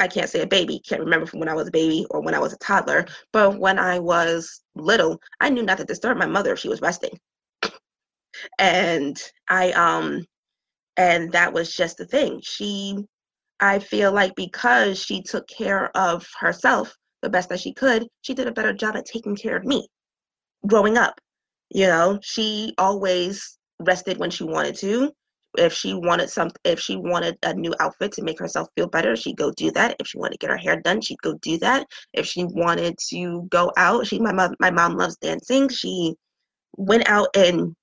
I 0.00 0.08
can't 0.08 0.28
say 0.30 0.40
a 0.42 0.46
baby, 0.46 0.80
can't 0.80 1.02
remember 1.02 1.26
from 1.26 1.40
when 1.40 1.48
I 1.48 1.54
was 1.54 1.68
a 1.68 1.72
baby 1.72 2.06
or 2.10 2.20
when 2.20 2.34
I 2.34 2.38
was 2.40 2.52
a 2.52 2.58
toddler, 2.58 3.06
but 3.32 3.58
when 3.58 3.78
I 3.78 3.98
was 3.98 4.62
little, 4.74 5.20
I 5.40 5.50
knew 5.50 5.62
not 5.62 5.78
to 5.78 5.84
disturb 5.84 6.18
my 6.18 6.26
mother 6.26 6.52
if 6.52 6.58
she 6.58 6.68
was 6.68 6.80
resting. 6.82 7.18
and 8.58 9.20
I 9.48 9.72
um 9.72 10.24
and 10.96 11.32
that 11.32 11.52
was 11.52 11.72
just 11.72 11.98
the 11.98 12.06
thing. 12.06 12.40
She 12.42 12.98
I 13.60 13.78
feel 13.78 14.12
like 14.12 14.34
because 14.34 14.98
she 15.02 15.22
took 15.22 15.46
care 15.48 15.96
of 15.96 16.26
herself 16.38 16.94
the 17.22 17.30
best 17.30 17.48
that 17.48 17.60
she 17.60 17.72
could, 17.72 18.06
she 18.22 18.34
did 18.34 18.46
a 18.48 18.52
better 18.52 18.72
job 18.72 18.96
at 18.96 19.06
taking 19.06 19.36
care 19.36 19.56
of 19.56 19.64
me 19.64 19.88
growing 20.66 20.98
up. 20.98 21.20
You 21.70 21.86
know, 21.86 22.18
she 22.22 22.74
always 22.78 23.58
rested 23.80 24.18
when 24.18 24.30
she 24.30 24.44
wanted 24.44 24.76
to 24.76 25.12
if 25.58 25.72
she 25.72 25.94
wanted 25.94 26.30
some 26.30 26.50
if 26.64 26.80
she 26.80 26.96
wanted 26.96 27.36
a 27.42 27.54
new 27.54 27.74
outfit 27.80 28.12
to 28.12 28.22
make 28.22 28.38
herself 28.38 28.68
feel 28.76 28.88
better 28.88 29.16
she'd 29.16 29.36
go 29.36 29.50
do 29.52 29.70
that. 29.72 29.96
If 30.00 30.06
she 30.08 30.18
wanted 30.18 30.32
to 30.32 30.38
get 30.38 30.50
her 30.50 30.56
hair 30.56 30.80
done 30.80 31.00
she'd 31.00 31.22
go 31.22 31.34
do 31.42 31.58
that. 31.58 31.86
If 32.12 32.26
she 32.26 32.44
wanted 32.44 32.96
to 33.10 33.46
go 33.50 33.72
out 33.76 34.06
she 34.06 34.18
my 34.18 34.32
mom 34.32 34.54
my 34.60 34.70
mom 34.70 34.96
loves 34.96 35.16
dancing. 35.16 35.68
She 35.68 36.14
went 36.76 37.08
out 37.08 37.28
and 37.36 37.74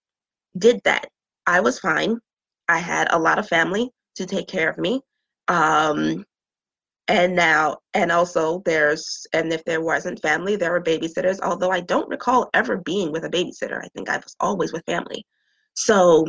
did 0.57 0.81
that. 0.83 1.07
I 1.47 1.59
was 1.61 1.79
fine. 1.79 2.17
I 2.67 2.79
had 2.79 3.07
a 3.11 3.19
lot 3.19 3.39
of 3.39 3.47
family 3.47 3.89
to 4.15 4.25
take 4.25 4.47
care 4.47 4.69
of 4.69 4.77
me. 4.77 5.01
Um 5.47 6.25
and 7.07 7.35
now 7.35 7.77
and 7.93 8.11
also 8.11 8.61
there's 8.63 9.25
and 9.33 9.51
if 9.51 9.63
there 9.65 9.81
wasn't 9.81 10.21
family 10.21 10.55
there 10.55 10.71
were 10.71 10.81
babysitters 10.81 11.39
although 11.41 11.71
i 11.71 11.81
don't 11.81 12.07
recall 12.07 12.49
ever 12.53 12.77
being 12.77 13.11
with 13.11 13.25
a 13.25 13.29
babysitter. 13.29 13.83
I 13.83 13.87
think 13.95 14.07
i 14.07 14.17
was 14.17 14.35
always 14.39 14.71
with 14.71 14.83
family. 14.85 15.25
So 15.73 16.25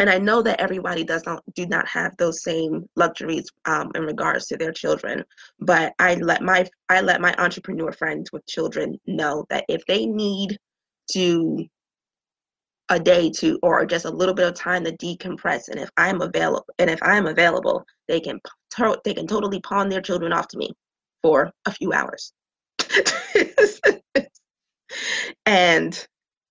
and 0.00 0.08
I 0.08 0.16
know 0.16 0.40
that 0.40 0.60
everybody 0.60 1.04
does 1.04 1.26
not 1.26 1.44
do 1.54 1.66
not 1.66 1.86
have 1.86 2.16
those 2.16 2.42
same 2.42 2.88
luxuries 2.96 3.50
um, 3.66 3.92
in 3.94 4.02
regards 4.02 4.46
to 4.46 4.56
their 4.56 4.72
children. 4.72 5.22
But 5.60 5.92
I 5.98 6.14
let 6.14 6.42
my 6.42 6.66
I 6.88 7.02
let 7.02 7.20
my 7.20 7.34
entrepreneur 7.36 7.92
friends 7.92 8.32
with 8.32 8.46
children 8.46 8.98
know 9.06 9.44
that 9.50 9.66
if 9.68 9.84
they 9.84 10.06
need 10.06 10.56
to 11.12 11.66
a 12.88 12.98
day 12.98 13.28
to 13.30 13.58
or 13.62 13.84
just 13.84 14.06
a 14.06 14.10
little 14.10 14.34
bit 14.34 14.48
of 14.48 14.54
time 14.54 14.84
to 14.84 14.96
decompress, 14.96 15.68
and 15.68 15.78
if 15.78 15.90
I'm 15.98 16.22
available, 16.22 16.64
and 16.78 16.88
if 16.88 17.02
I'm 17.02 17.26
available, 17.26 17.84
they 18.08 18.20
can 18.20 18.40
they 19.04 19.12
can 19.12 19.26
totally 19.26 19.60
pawn 19.60 19.90
their 19.90 20.00
children 20.00 20.32
off 20.32 20.48
to 20.48 20.56
me 20.56 20.72
for 21.22 21.52
a 21.66 21.72
few 21.72 21.92
hours. 21.92 22.32
and 25.44 26.06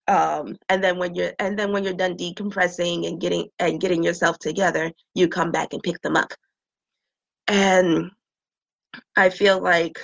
um, 0.10 0.58
and 0.70 0.84
then 0.84 0.98
when 0.98 1.14
you're 1.14 1.34
and 1.38 1.58
then 1.58 1.72
when 1.72 1.84
you're 1.84 1.94
done 1.94 2.18
decompressing 2.18 3.08
and 3.08 3.22
getting 3.22 3.48
and 3.60 3.80
getting 3.80 4.04
yourself 4.04 4.40
together 4.40 4.92
you 5.14 5.28
come 5.28 5.52
back 5.52 5.72
and 5.74 5.84
pick 5.84 6.02
them 6.02 6.18
up. 6.18 6.34
And 7.48 8.12
i 9.16 9.30
feel 9.30 9.62
like 9.62 10.00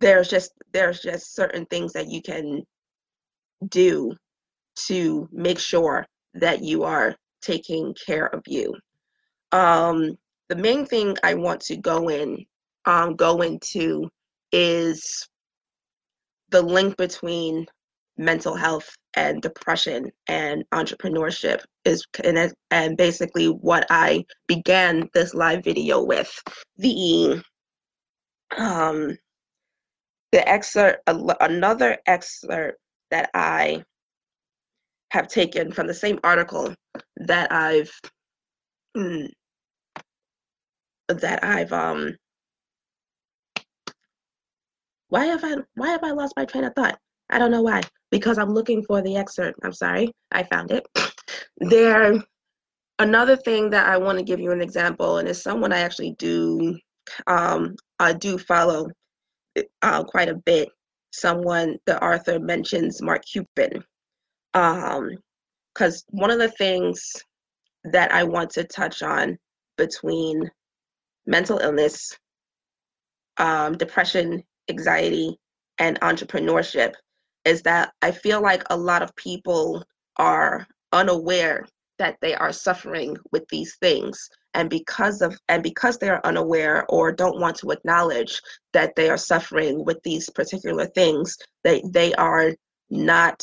there's 0.00 0.28
just 0.28 0.52
there's 0.72 1.00
just 1.00 1.34
certain 1.34 1.64
things 1.66 1.92
that 1.92 2.08
you 2.08 2.20
can 2.20 2.62
do 3.68 4.12
to 4.74 5.28
make 5.30 5.58
sure 5.58 6.04
that 6.34 6.62
you 6.62 6.82
are 6.84 7.14
taking 7.42 7.94
care 8.06 8.26
of 8.26 8.42
you. 8.46 8.74
Um, 9.52 10.16
the 10.48 10.56
main 10.56 10.84
thing 10.84 11.16
i 11.22 11.34
want 11.34 11.60
to 11.60 11.76
go 11.76 12.08
in 12.08 12.44
um, 12.86 13.14
go 13.14 13.42
into 13.42 14.08
is 14.52 15.28
the 16.50 16.60
link 16.60 16.96
between 16.96 17.66
mental 18.20 18.54
health 18.54 18.88
and 19.14 19.40
depression 19.40 20.12
and 20.28 20.62
entrepreneurship 20.72 21.62
is 21.86 22.04
and, 22.22 22.52
and 22.70 22.96
basically 22.96 23.46
what 23.46 23.86
I 23.88 24.24
began 24.46 25.08
this 25.14 25.32
live 25.32 25.64
video 25.64 26.04
with 26.04 26.30
the 26.76 27.42
um 28.58 29.16
the 30.32 30.46
excerpt 30.46 31.02
another 31.08 31.96
excerpt 32.06 32.78
that 33.10 33.30
I 33.32 33.82
have 35.12 35.26
taken 35.26 35.72
from 35.72 35.86
the 35.86 35.94
same 35.94 36.20
article 36.22 36.74
that 37.16 37.50
I've 37.50 37.90
mm, 38.94 39.28
that 41.08 41.42
I've 41.42 41.72
um 41.72 42.16
why 45.08 45.24
have 45.24 45.42
I 45.42 45.56
why 45.74 45.88
have 45.88 46.04
I 46.04 46.10
lost 46.10 46.34
my 46.36 46.44
train 46.44 46.64
of 46.64 46.74
thought? 46.74 46.98
I 47.30 47.38
don't 47.38 47.50
know 47.50 47.62
why 47.62 47.80
because 48.10 48.38
I'm 48.38 48.52
looking 48.52 48.82
for 48.82 49.02
the 49.02 49.16
excerpt. 49.16 49.58
I'm 49.62 49.72
sorry, 49.72 50.12
I 50.30 50.42
found 50.44 50.70
it. 50.70 50.86
There, 51.62 52.14
another 52.98 53.36
thing 53.36 53.70
that 53.70 53.86
I 53.86 53.98
want 53.98 54.18
to 54.18 54.24
give 54.24 54.40
you 54.40 54.50
an 54.50 54.62
example, 54.62 55.18
and 55.18 55.28
it's 55.28 55.42
someone 55.42 55.72
I 55.72 55.80
actually 55.80 56.14
do 56.18 56.76
um, 57.26 57.76
I 57.98 58.12
do 58.12 58.38
follow 58.38 58.88
uh, 59.82 60.04
quite 60.04 60.28
a 60.28 60.34
bit. 60.34 60.68
Someone 61.12 61.76
the 61.86 62.02
author 62.02 62.38
mentions 62.38 63.02
Mark 63.02 63.22
Cuban, 63.30 63.84
because 64.52 65.04
um, 65.78 66.18
one 66.18 66.30
of 66.30 66.38
the 66.38 66.50
things 66.50 67.12
that 67.84 68.12
I 68.12 68.24
want 68.24 68.50
to 68.50 68.64
touch 68.64 69.02
on 69.02 69.36
between 69.76 70.50
mental 71.26 71.58
illness, 71.58 72.16
um, 73.38 73.76
depression, 73.76 74.42
anxiety, 74.68 75.36
and 75.78 76.00
entrepreneurship 76.00 76.94
is 77.44 77.62
that 77.62 77.92
I 78.02 78.10
feel 78.10 78.42
like 78.42 78.62
a 78.70 78.76
lot 78.76 79.02
of 79.02 79.14
people 79.16 79.84
are 80.16 80.66
unaware 80.92 81.66
that 81.98 82.16
they 82.20 82.34
are 82.34 82.52
suffering 82.52 83.16
with 83.30 83.46
these 83.48 83.76
things. 83.76 84.28
And 84.54 84.68
because 84.68 85.20
of 85.22 85.38
and 85.48 85.62
because 85.62 85.98
they 85.98 86.08
are 86.08 86.20
unaware 86.24 86.84
or 86.88 87.12
don't 87.12 87.40
want 87.40 87.56
to 87.58 87.70
acknowledge 87.70 88.40
that 88.72 88.94
they 88.96 89.08
are 89.08 89.18
suffering 89.18 89.84
with 89.84 90.02
these 90.02 90.28
particular 90.30 90.86
things 90.86 91.36
they 91.62 91.82
they 91.92 92.12
are 92.14 92.52
not 92.90 93.40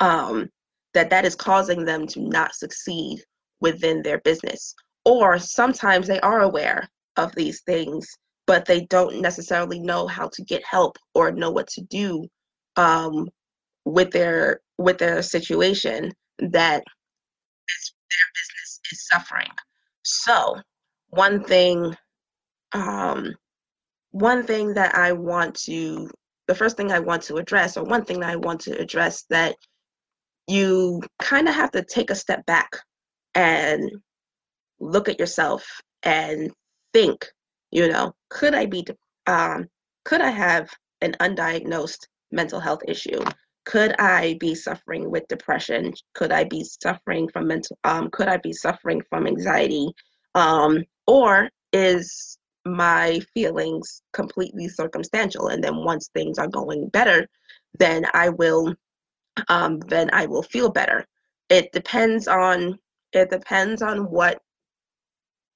um 0.00 0.48
that 0.94 1.10
that 1.10 1.24
is 1.24 1.36
causing 1.36 1.84
them 1.84 2.06
to 2.06 2.20
not 2.20 2.54
succeed 2.54 3.22
within 3.60 4.02
their 4.02 4.18
business. 4.20 4.74
Or 5.04 5.38
sometimes 5.38 6.06
they 6.06 6.20
are 6.20 6.40
aware 6.40 6.88
of 7.16 7.34
these 7.34 7.62
things 7.62 8.08
but 8.46 8.64
they 8.64 8.86
don't 8.86 9.20
necessarily 9.20 9.78
know 9.78 10.06
how 10.06 10.28
to 10.32 10.42
get 10.42 10.64
help 10.64 10.98
or 11.14 11.30
know 11.30 11.50
what 11.50 11.68
to 11.68 11.80
do 11.82 12.26
um, 12.76 13.28
with 13.84 14.10
their 14.10 14.60
with 14.78 14.98
their 14.98 15.22
situation 15.22 16.12
that 16.38 16.82
their 18.10 18.28
business 18.34 18.80
is 18.90 19.06
suffering. 19.08 19.50
So 20.02 20.56
one 21.10 21.44
thing 21.44 21.94
um, 22.72 23.34
one 24.10 24.44
thing 24.44 24.74
that 24.74 24.94
I 24.94 25.12
want 25.12 25.54
to 25.64 26.10
the 26.48 26.54
first 26.54 26.76
thing 26.76 26.92
I 26.92 26.98
want 26.98 27.22
to 27.24 27.36
address 27.36 27.76
or 27.76 27.84
one 27.84 28.04
thing 28.04 28.20
that 28.20 28.30
I 28.30 28.36
want 28.36 28.60
to 28.62 28.78
address 28.78 29.24
that 29.30 29.56
you 30.48 31.02
kind 31.18 31.48
of 31.48 31.54
have 31.54 31.70
to 31.72 31.84
take 31.84 32.10
a 32.10 32.14
step 32.14 32.44
back 32.46 32.68
and 33.34 33.90
look 34.80 35.08
at 35.08 35.18
yourself 35.18 35.64
and 36.02 36.50
think, 36.92 37.26
you 37.70 37.88
know, 37.88 38.12
could 38.28 38.54
I 38.54 38.66
be 38.66 38.84
um, 39.26 39.68
could 40.04 40.20
I 40.20 40.30
have 40.30 40.68
an 41.00 41.12
undiagnosed 41.20 42.06
mental 42.32 42.60
health 42.60 42.80
issue? 42.88 43.22
Could 43.64 43.94
I 44.00 44.36
be 44.40 44.54
suffering 44.54 45.10
with 45.10 45.28
depression? 45.28 45.94
Could 46.14 46.32
I 46.32 46.44
be 46.44 46.64
suffering 46.64 47.28
from 47.28 47.46
mental 47.46 47.78
um, 47.84 48.10
could 48.10 48.28
I 48.28 48.38
be 48.38 48.52
suffering 48.52 49.02
from 49.08 49.26
anxiety? 49.26 49.88
Um, 50.34 50.84
or 51.06 51.50
is 51.72 52.38
my 52.64 53.20
feelings 53.34 54.02
completely 54.12 54.68
circumstantial 54.68 55.48
and 55.48 55.62
then 55.62 55.84
once 55.84 56.08
things 56.08 56.38
are 56.38 56.48
going 56.48 56.88
better, 56.88 57.28
then 57.78 58.04
I 58.14 58.28
will 58.30 58.74
um, 59.48 59.80
then 59.80 60.10
I 60.12 60.26
will 60.26 60.42
feel 60.42 60.70
better. 60.70 61.06
It 61.48 61.72
depends 61.72 62.28
on 62.28 62.78
it 63.12 63.30
depends 63.30 63.82
on 63.82 64.10
what 64.10 64.40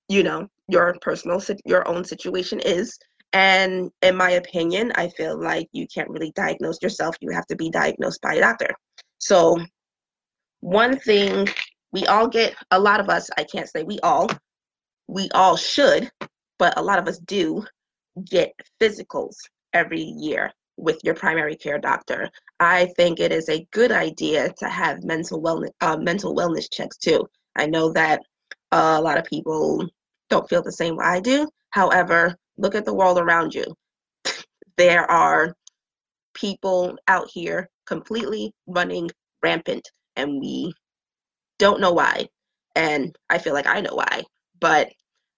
you 0.09 0.23
know 0.23 0.49
your 0.69 0.97
personal 1.01 1.43
your 1.65 1.87
own 1.89 2.05
situation 2.05 2.61
is 2.61 2.99
and 3.37 3.91
in 4.01 4.17
my 4.17 4.31
opinion, 4.31 4.93
I 4.95 5.09
feel 5.11 5.39
like 5.39 5.69
you 5.73 5.87
can't 5.95 6.09
really 6.09 6.33
diagnose 6.35 6.81
yourself. 6.81 7.17
You 7.21 7.33
have 7.33 7.47
to 7.49 7.55
be 7.55 7.69
diagnosed 7.69 8.23
by 8.23 8.37
a 8.37 8.41
doctor. 8.41 8.71
So, 9.19 9.59
one 10.61 10.99
thing 10.99 11.47
we 11.93 12.07
all 12.07 12.29
get, 12.29 12.55
a 12.71 12.81
lot 12.81 12.99
of 12.99 13.11
us, 13.11 13.29
I 13.37 13.45
can't 13.45 13.69
say 13.69 13.83
we 13.83 13.99
all, 14.03 14.31
we 15.07 15.29
all 15.35 15.55
should, 15.55 16.11
but 16.59 16.79
a 16.79 16.83
lot 16.83 16.99
of 16.99 17.09
us 17.09 17.19
do 17.19 17.63
get 18.25 18.55
physicals 18.81 19.35
every 19.75 20.01
year 20.01 20.51
with 20.79 20.99
your 21.05 21.15
primary 21.15 21.57
care 21.57 21.79
doctor. 21.79 22.31
I 22.59 22.87
think 22.97 23.21
it 23.21 23.33
is 23.33 23.51
a 23.51 23.67
good 23.71 23.93
idea 23.93 24.51
to 24.61 24.69
have 24.71 25.05
mental 25.05 25.43
wellness 25.43 25.73
uh, 25.83 25.99
mental 25.99 26.35
wellness 26.35 26.73
checks 26.73 26.97
too. 26.97 27.29
I 27.55 27.67
know 27.67 27.93
that 27.93 28.23
a 28.73 28.99
lot 28.99 29.19
of 29.19 29.25
people 29.25 29.87
don't 30.31 30.49
feel 30.49 30.63
the 30.63 30.73
same 30.73 30.97
way 30.97 31.05
I 31.05 31.21
do. 31.21 31.47
However, 31.73 32.35
look 32.59 32.75
at 32.75 32.85
the 32.85 32.95
world 32.95 33.19
around 33.19 33.55
you. 33.55 33.65
there 34.77 35.11
are 35.11 35.55
people 36.35 36.97
out 37.09 37.29
here 37.33 37.69
completely 37.87 38.53
running 38.67 39.11
rampant, 39.43 39.89
and 40.17 40.41
we 40.41 40.73
don't 41.59 41.81
know 41.81 41.93
why. 41.93 42.29
And 42.75 43.17
I 43.31 43.39
feel 43.39 43.55
like 43.55 43.67
I 43.67 43.81
know 43.81 43.95
why. 43.95 44.23
But 44.61 44.91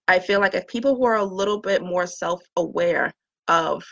I 0.07 0.19
feel 0.19 0.39
like 0.39 0.55
if 0.55 0.67
people 0.67 0.99
were 0.99 1.15
a 1.15 1.23
little 1.23 1.59
bit 1.61 1.81
more 1.81 2.07
self 2.07 2.41
aware 2.57 3.13
of 3.47 3.83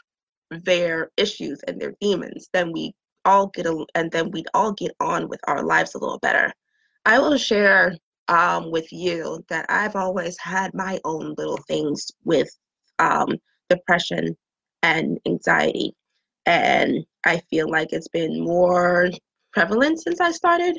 their 0.50 1.12
issues 1.18 1.60
and 1.68 1.80
their 1.80 1.94
demons, 2.02 2.50
then 2.54 2.72
we 2.72 2.94
all 3.26 3.48
get 3.48 3.66
a, 3.66 3.86
and 3.96 4.12
then 4.12 4.32
we'd 4.32 4.48
all 4.54 4.72
get 4.72 4.92
on 5.00 5.28
with 5.28 5.40
our 5.48 5.64
lives 5.64 5.96
a 5.96 6.00
little 6.00 6.20
better. 6.20 6.52
I 7.06 7.20
will 7.20 7.38
share 7.38 7.96
um, 8.28 8.72
with 8.72 8.92
you 8.92 9.44
that 9.50 9.66
I've 9.70 9.96
always 9.96 10.38
had 10.40 10.74
my 10.74 11.00
own 11.06 11.36
little 11.38 11.60
things 11.68 12.08
with 12.24 12.50
um, 13.00 13.38
depression 13.70 14.36
and 14.84 15.20
anxiety. 15.26 15.94
And 16.46 17.06
I 17.26 17.42
feel 17.50 17.70
like 17.70 17.90
it's 17.92 18.08
been 18.08 18.44
more 18.44 19.10
prevalent 19.52 20.02
since 20.02 20.22
I 20.22 20.32
started 20.32 20.78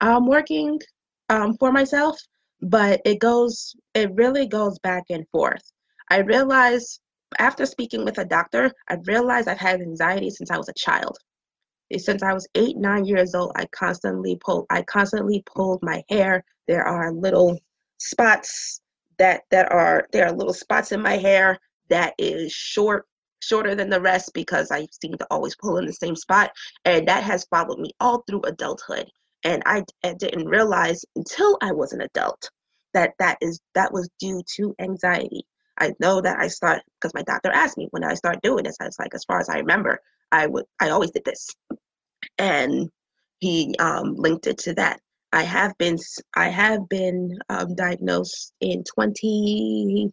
um, 0.00 0.26
working 0.26 0.78
um, 1.28 1.56
for 1.58 1.72
myself, 1.72 2.20
but 2.60 3.00
it 3.04 3.18
goes, 3.18 3.74
it 3.94 4.14
really 4.14 4.46
goes 4.46 4.78
back 4.80 5.04
and 5.10 5.26
forth. 5.30 5.62
I 6.10 6.18
realized 6.18 7.00
after 7.38 7.66
speaking 7.66 8.04
with 8.04 8.18
a 8.18 8.24
doctor, 8.24 8.72
I 8.88 8.96
realized 9.04 9.48
I've 9.48 9.58
had 9.58 9.80
anxiety 9.80 10.30
since 10.30 10.50
I 10.50 10.56
was 10.56 10.68
a 10.68 10.74
child. 10.74 11.18
Since 11.96 12.22
I 12.22 12.32
was 12.32 12.46
eight, 12.54 12.76
nine 12.76 13.04
years 13.04 13.34
old, 13.34 13.52
I 13.56 13.66
constantly 13.66 14.36
pulled, 14.36 14.66
I 14.70 14.82
constantly 14.82 15.42
pulled 15.46 15.82
my 15.82 16.02
hair. 16.08 16.44
There 16.66 16.84
are 16.84 17.12
little 17.12 17.58
spots 17.98 18.80
that 19.18 19.42
that 19.50 19.70
are 19.72 20.06
there 20.12 20.26
are 20.26 20.32
little 20.32 20.54
spots 20.54 20.92
in 20.92 21.00
my 21.00 21.16
hair 21.16 21.58
that 21.88 22.14
is 22.18 22.52
short 22.52 23.06
shorter 23.40 23.74
than 23.74 23.90
the 23.90 24.00
rest 24.00 24.32
because 24.34 24.70
I 24.70 24.86
seem 25.00 25.16
to 25.16 25.26
always 25.30 25.54
pull 25.56 25.78
in 25.78 25.86
the 25.86 25.92
same 25.92 26.16
spot 26.16 26.50
and 26.84 27.06
that 27.06 27.22
has 27.22 27.46
followed 27.50 27.78
me 27.78 27.90
all 28.00 28.24
through 28.26 28.42
adulthood 28.42 29.08
and 29.44 29.62
I, 29.66 29.84
I 30.04 30.14
didn't 30.14 30.48
realize 30.48 31.04
until 31.14 31.56
I 31.62 31.72
was 31.72 31.92
an 31.92 32.00
adult 32.00 32.50
that 32.94 33.12
that 33.18 33.38
is 33.40 33.60
that 33.74 33.92
was 33.92 34.08
due 34.18 34.42
to 34.56 34.74
anxiety. 34.80 35.44
I 35.78 35.92
know 36.00 36.20
that 36.20 36.40
I 36.40 36.48
start 36.48 36.82
because 37.00 37.14
my 37.14 37.22
doctor 37.22 37.52
asked 37.52 37.78
me 37.78 37.86
when 37.92 38.02
I 38.02 38.14
start 38.14 38.42
doing 38.42 38.64
this 38.64 38.76
I 38.80 38.86
was 38.86 38.98
like 38.98 39.14
as 39.14 39.24
far 39.24 39.38
as 39.38 39.48
I 39.48 39.58
remember 39.58 40.00
I 40.32 40.46
would 40.46 40.64
I 40.80 40.90
always 40.90 41.12
did 41.12 41.24
this 41.24 41.48
and 42.38 42.90
he 43.38 43.74
um, 43.78 44.16
linked 44.16 44.48
it 44.48 44.58
to 44.58 44.74
that 44.74 45.00
I 45.32 45.42
have 45.42 45.76
been 45.78 45.98
I 46.34 46.48
have 46.48 46.88
been 46.88 47.38
um, 47.48 47.74
diagnosed 47.74 48.54
in 48.60 48.82
2015 48.84 50.12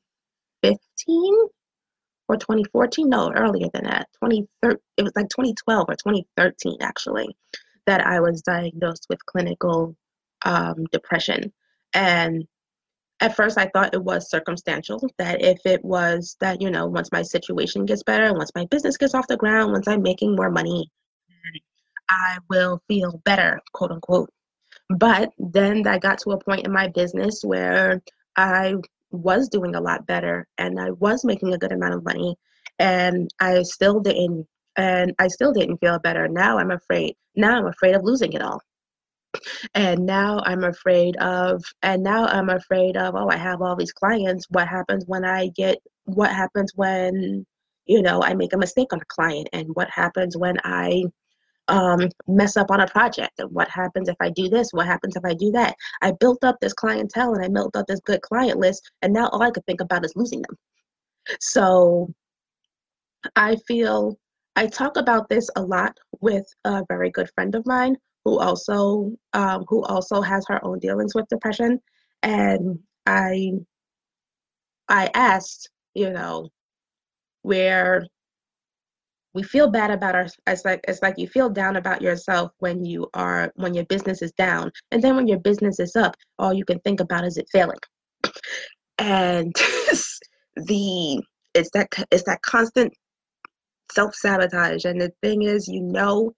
or 2.28 2.38
2014 2.38 3.08
no 3.10 3.32
earlier 3.34 3.67
than 3.73 3.84
that 3.84 4.08
2013 4.23 4.80
it 4.97 5.04
was 5.04 5.13
like 5.15 5.30
2012 5.30 5.86
or 5.88 5.95
2013 5.95 6.78
actually 6.82 7.28
that 7.86 8.01
i 8.06 8.19
was 8.19 8.41
diagnosed 8.41 9.06
with 9.10 9.23
clinical 9.28 9.95
um, 10.43 10.86
depression. 10.91 11.54
And 11.93 12.45
at 13.21 13.36
first 13.36 13.58
i 13.58 13.69
thought 13.73 13.93
it 13.93 14.04
was 14.04 14.30
circumstantial 14.30 14.99
that 15.17 15.41
if 15.41 15.60
it 15.65 15.84
was 15.84 16.36
that 16.41 16.62
you 16.62 16.69
know 16.69 16.86
once 16.86 17.12
my 17.13 17.21
situation 17.21 17.86
gets 17.86 18.04
better 18.04 18.34
once 18.34 18.51
my 18.56 18.65
business 18.65 18.97
gets 18.97 19.13
off 19.13 19.28
the 19.28 19.38
ground 19.38 19.71
once 19.71 19.88
i'm 19.88 20.01
making 20.01 20.36
more 20.36 20.51
money 20.51 20.91
i 22.10 22.38
will 22.49 22.82
feel 22.89 23.21
better 23.23 23.58
quote 23.73 23.91
unquote 23.91 24.30
but 24.89 25.30
then 25.39 25.86
i 25.88 25.98
got 25.98 26.17
to 26.17 26.32
a 26.32 26.43
point 26.43 26.65
in 26.65 26.71
my 26.71 26.88
business 26.88 27.41
where 27.43 28.02
i 28.36 28.76
was 29.15 29.50
doing 29.50 29.76
a 29.76 29.82
lot 29.82 30.06
better 30.06 30.48
and 30.58 30.80
I 30.80 30.91
was 30.91 31.24
making 31.24 31.54
a 31.54 31.58
good 31.58 31.71
amount 31.71 31.93
of 31.93 32.04
money 32.04 32.36
and 32.80 33.30
I 33.39 33.63
still 33.63 34.00
didn't 34.00 34.48
and 34.78 35.13
I 35.19 35.30
still 35.30 35.54
didn't 35.54 35.78
feel 35.78 36.00
better. 36.00 36.28
Now 36.28 36.58
I'm 36.58 36.71
afraid. 36.71 37.15
Now 37.36 37.58
I'm 37.58 37.67
afraid 37.67 37.95
of 37.95 38.04
losing 38.04 38.34
it 38.34 38.41
all. 38.41 38.62
And 39.74 40.06
now 40.06 40.41
I'm 40.45 40.63
afraid 40.63 41.15
of 41.17 41.63
and 41.82 42.04
now 42.04 42.26
I'm 42.26 42.50
afraid 42.50 42.98
of 42.98 43.15
oh 43.15 43.30
I 43.30 43.38
have 43.38 43.62
all 43.62 43.76
these 43.76 43.93
clients. 43.93 44.45
What 44.50 44.67
happens 44.67 45.06
when 45.08 45.26
I 45.26 45.50
get 45.56 45.78
what 46.06 46.32
happens 46.32 46.71
when 46.76 47.45
you 47.86 48.02
know 48.02 48.21
I 48.21 48.34
make 48.34 48.54
a 48.54 48.58
mistake 48.58 48.91
on 48.93 49.00
a 49.00 49.06
client 49.06 49.50
and 49.54 49.69
what 49.76 49.89
happens 49.89 50.38
when 50.38 50.58
I 50.63 51.04
um, 51.67 52.10
mess 52.28 52.58
up 52.58 52.71
on 52.71 52.82
a 52.82 52.88
project 52.88 53.39
and 53.39 53.51
what 53.51 53.69
happens 53.69 54.10
if 54.10 54.15
I 54.19 54.30
do 54.30 54.49
this, 54.49 54.71
what 54.71 54.86
happens 54.88 55.15
if 55.15 55.25
I 55.25 55.34
do 55.34 55.51
that. 55.51 55.75
I 56.01 56.12
built 56.19 56.43
up 56.43 56.58
this 56.62 56.73
clientele 56.73 57.34
and 57.34 57.43
I 57.43 57.47
built 57.47 57.75
up 57.75 57.88
this 57.88 58.01
good 58.01 58.21
client 58.21 58.60
list, 58.60 58.91
and 59.01 59.13
now 59.13 59.30
all 59.30 59.41
I 59.41 59.51
could 59.51 59.65
think 59.65 59.82
about 59.82 60.06
is 60.06 60.13
losing 60.15 60.41
them. 60.41 60.58
So 61.39 62.13
I 63.36 63.56
feel 63.67 64.17
I 64.56 64.67
talk 64.67 64.97
about 64.97 65.28
this 65.30 65.49
a 65.56 65.62
lot 65.62 65.97
with 66.21 66.45
a 66.63 66.84
very 66.88 67.10
good 67.12 67.30
friend 67.36 67.56
of 67.56 67.65
mine 67.65 67.97
who 68.23 68.39
also 68.39 69.12
um, 69.34 69.65
who 69.67 69.84
also 69.86 70.21
has 70.21 70.45
her 70.47 70.63
own 70.65 70.80
dealings 70.80 71.15
with 71.15 71.28
depression, 71.30 71.82
And 72.23 72.80
I 73.06 73.54
I 74.89 75.10
asked, 75.13 75.69
you 75.93 76.12
know, 76.12 76.49
where 77.43 78.08
we 79.36 79.43
feel 79.43 79.69
bad 79.69 79.91
about 79.91 80.15
our 80.15 80.28
it's 80.48 80.63
like 80.63 80.80
it's 80.88 81.02
like 81.02 81.15
you 81.17 81.28
feel 81.28 81.50
down 81.50 81.76
about 81.76 82.02
yourself 82.02 82.52
when 82.60 82.86
you 82.86 83.08
are 83.13 83.52
when 83.56 83.74
your 83.74 83.86
business 83.86 84.21
is 84.21 84.32
down. 84.32 84.71
And 84.91 85.04
then 85.04 85.15
when 85.17 85.28
your 85.28 85.39
business 85.39 85.80
is 85.80 85.95
up 85.95 86.15
all 86.39 86.54
you 86.54 86.65
can 86.65 86.80
think 86.80 87.02
about 87.02 87.26
is 87.26 87.38
it 87.38 87.48
failing. 87.52 87.78
And 88.98 89.54
the 90.56 91.21
it's 91.54 91.69
that 91.74 91.89
it's 92.12 92.24
that 92.24 92.41
constant 92.41 92.93
self-sabotage. 93.91 94.86
And 94.86 95.00
the 95.00 95.12
thing 95.21 95.43
is 95.43 95.67
you 95.67 95.82
know 95.82 96.34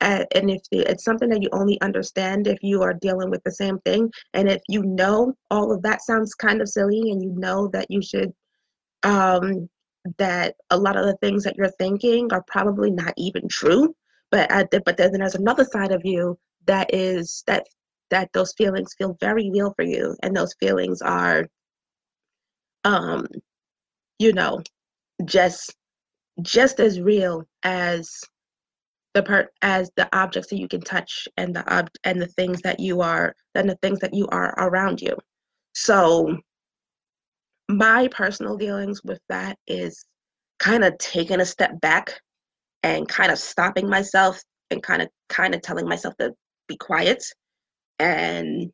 and 0.00 0.26
if 0.32 0.60
it's 0.70 1.04
something 1.04 1.30
that 1.30 1.42
you 1.42 1.48
only 1.52 1.80
understand 1.80 2.46
if 2.46 2.58
you 2.60 2.82
are 2.82 2.92
dealing 2.92 3.30
with 3.30 3.42
the 3.44 3.52
same 3.52 3.78
thing. 3.86 4.10
And 4.34 4.50
if 4.50 4.60
you 4.68 4.82
know 4.82 5.32
all 5.50 5.72
of 5.72 5.82
that 5.82 6.02
sounds 6.02 6.34
kind 6.34 6.60
of 6.60 6.68
silly 6.68 7.10
and 7.10 7.22
you 7.22 7.32
know 7.36 7.68
that 7.68 7.90
you 7.90 8.02
should 8.02 8.32
um 9.02 9.68
that 10.18 10.54
a 10.70 10.78
lot 10.78 10.96
of 10.96 11.06
the 11.06 11.16
things 11.16 11.44
that 11.44 11.56
you're 11.56 11.70
thinking 11.78 12.32
are 12.32 12.44
probably 12.46 12.90
not 12.90 13.14
even 13.16 13.48
true 13.48 13.94
but 14.30 14.48
the, 14.70 14.82
but 14.84 14.96
then 14.96 15.12
there's 15.12 15.34
another 15.34 15.64
side 15.64 15.92
of 15.92 16.02
you 16.04 16.38
that 16.66 16.92
is 16.92 17.42
that 17.46 17.66
that 18.10 18.30
those 18.32 18.52
feelings 18.56 18.94
feel 18.98 19.16
very 19.20 19.50
real 19.50 19.72
for 19.76 19.84
you 19.84 20.16
and 20.22 20.36
those 20.36 20.54
feelings 20.60 21.00
are 21.00 21.46
um 22.84 23.26
you 24.18 24.32
know 24.32 24.60
just 25.24 25.74
just 26.42 26.80
as 26.80 27.00
real 27.00 27.44
as 27.62 28.10
the 29.14 29.22
part 29.22 29.48
as 29.62 29.90
the 29.96 30.08
objects 30.16 30.50
that 30.50 30.58
you 30.58 30.68
can 30.68 30.80
touch 30.80 31.28
and 31.36 31.54
the 31.54 31.72
ob- 31.72 31.88
and 32.02 32.20
the 32.20 32.26
things 32.26 32.60
that 32.62 32.80
you 32.80 33.00
are 33.00 33.34
and 33.54 33.70
the 33.70 33.76
things 33.76 34.00
that 34.00 34.12
you 34.12 34.26
are 34.28 34.52
around 34.58 35.00
you. 35.00 35.16
So 35.74 36.36
my 37.68 38.08
personal 38.08 38.56
dealings 38.56 39.02
with 39.04 39.20
that 39.28 39.58
is 39.66 40.04
kind 40.58 40.84
of 40.84 40.96
taking 40.98 41.40
a 41.40 41.46
step 41.46 41.80
back 41.80 42.20
and 42.82 43.08
kind 43.08 43.32
of 43.32 43.38
stopping 43.38 43.88
myself 43.88 44.40
and 44.70 44.82
kind 44.82 45.02
of 45.02 45.08
kind 45.28 45.54
of 45.54 45.62
telling 45.62 45.88
myself 45.88 46.14
to 46.18 46.32
be 46.68 46.76
quiet. 46.76 47.24
And 47.98 48.72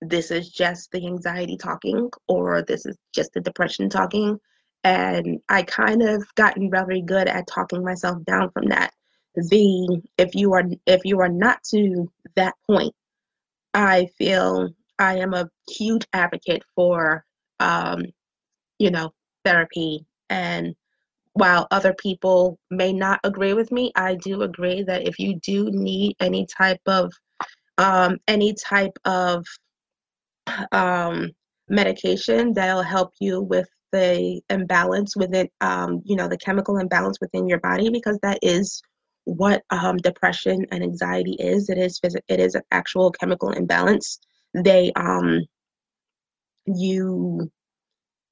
this 0.00 0.30
is 0.30 0.50
just 0.50 0.90
the 0.90 1.06
anxiety 1.06 1.56
talking 1.56 2.10
or 2.28 2.62
this 2.62 2.86
is 2.86 2.96
just 3.14 3.32
the 3.34 3.40
depression 3.40 3.88
talking. 3.88 4.38
And 4.84 5.38
i 5.48 5.62
kind 5.62 6.02
of 6.02 6.24
gotten 6.34 6.70
very 6.70 7.02
good 7.02 7.28
at 7.28 7.46
talking 7.46 7.84
myself 7.84 8.24
down 8.24 8.50
from 8.50 8.66
that. 8.68 8.92
The 9.36 10.02
if 10.18 10.34
you 10.34 10.52
are 10.54 10.64
if 10.86 11.02
you 11.04 11.20
are 11.20 11.28
not 11.28 11.62
to 11.70 12.10
that 12.34 12.54
point 12.68 12.94
i 13.72 14.06
feel 14.18 14.68
i 14.98 15.16
am 15.16 15.32
a 15.32 15.48
huge 15.70 16.06
advocate 16.12 16.62
for 16.74 17.24
um, 17.62 18.02
you 18.78 18.90
know, 18.90 19.12
therapy. 19.44 20.04
And 20.28 20.74
while 21.34 21.66
other 21.70 21.94
people 21.94 22.58
may 22.70 22.92
not 22.92 23.20
agree 23.24 23.54
with 23.54 23.72
me, 23.72 23.92
I 23.94 24.16
do 24.16 24.42
agree 24.42 24.82
that 24.82 25.06
if 25.06 25.18
you 25.18 25.38
do 25.40 25.70
need 25.70 26.16
any 26.20 26.46
type 26.46 26.80
of 26.86 27.12
um, 27.78 28.18
any 28.28 28.54
type 28.54 28.98
of 29.04 29.46
um, 30.72 31.30
medication 31.68 32.52
that'll 32.52 32.82
help 32.82 33.12
you 33.20 33.40
with 33.40 33.68
the 33.92 34.40
imbalance 34.50 35.16
within, 35.16 35.48
um, 35.60 36.02
you 36.04 36.16
know, 36.16 36.28
the 36.28 36.38
chemical 36.38 36.78
imbalance 36.78 37.18
within 37.20 37.46
your 37.46 37.60
body, 37.60 37.90
because 37.90 38.18
that 38.22 38.38
is 38.42 38.82
what 39.24 39.62
um, 39.70 39.96
depression 39.98 40.66
and 40.70 40.82
anxiety 40.82 41.36
is. 41.38 41.70
It 41.70 41.78
is 41.78 42.00
it 42.04 42.40
is 42.40 42.54
an 42.54 42.62
actual 42.72 43.10
chemical 43.12 43.50
imbalance. 43.50 44.18
They 44.54 44.92
um, 44.96 45.42
you 46.66 47.50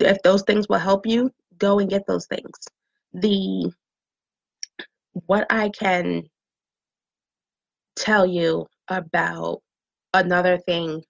if 0.01 0.23
those 0.23 0.43
things 0.43 0.69
will 0.69 0.79
help 0.79 1.07
you, 1.07 1.31
go 1.59 1.79
and 1.79 1.91
get 1.91 2.07
those 2.07 2.27
things. 2.27 2.57
The 3.13 3.71
what 5.27 5.47
I 5.51 5.69
can 5.71 6.23
tell 7.97 8.25
you 8.25 8.67
about 8.89 9.61
another 10.15 10.59
thing 10.59 11.03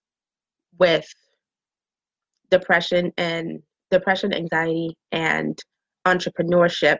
with 0.78 1.06
depression 2.50 3.12
and 3.16 3.62
depression, 3.90 4.34
anxiety, 4.34 4.96
and 5.12 5.58
entrepreneurship 6.06 6.98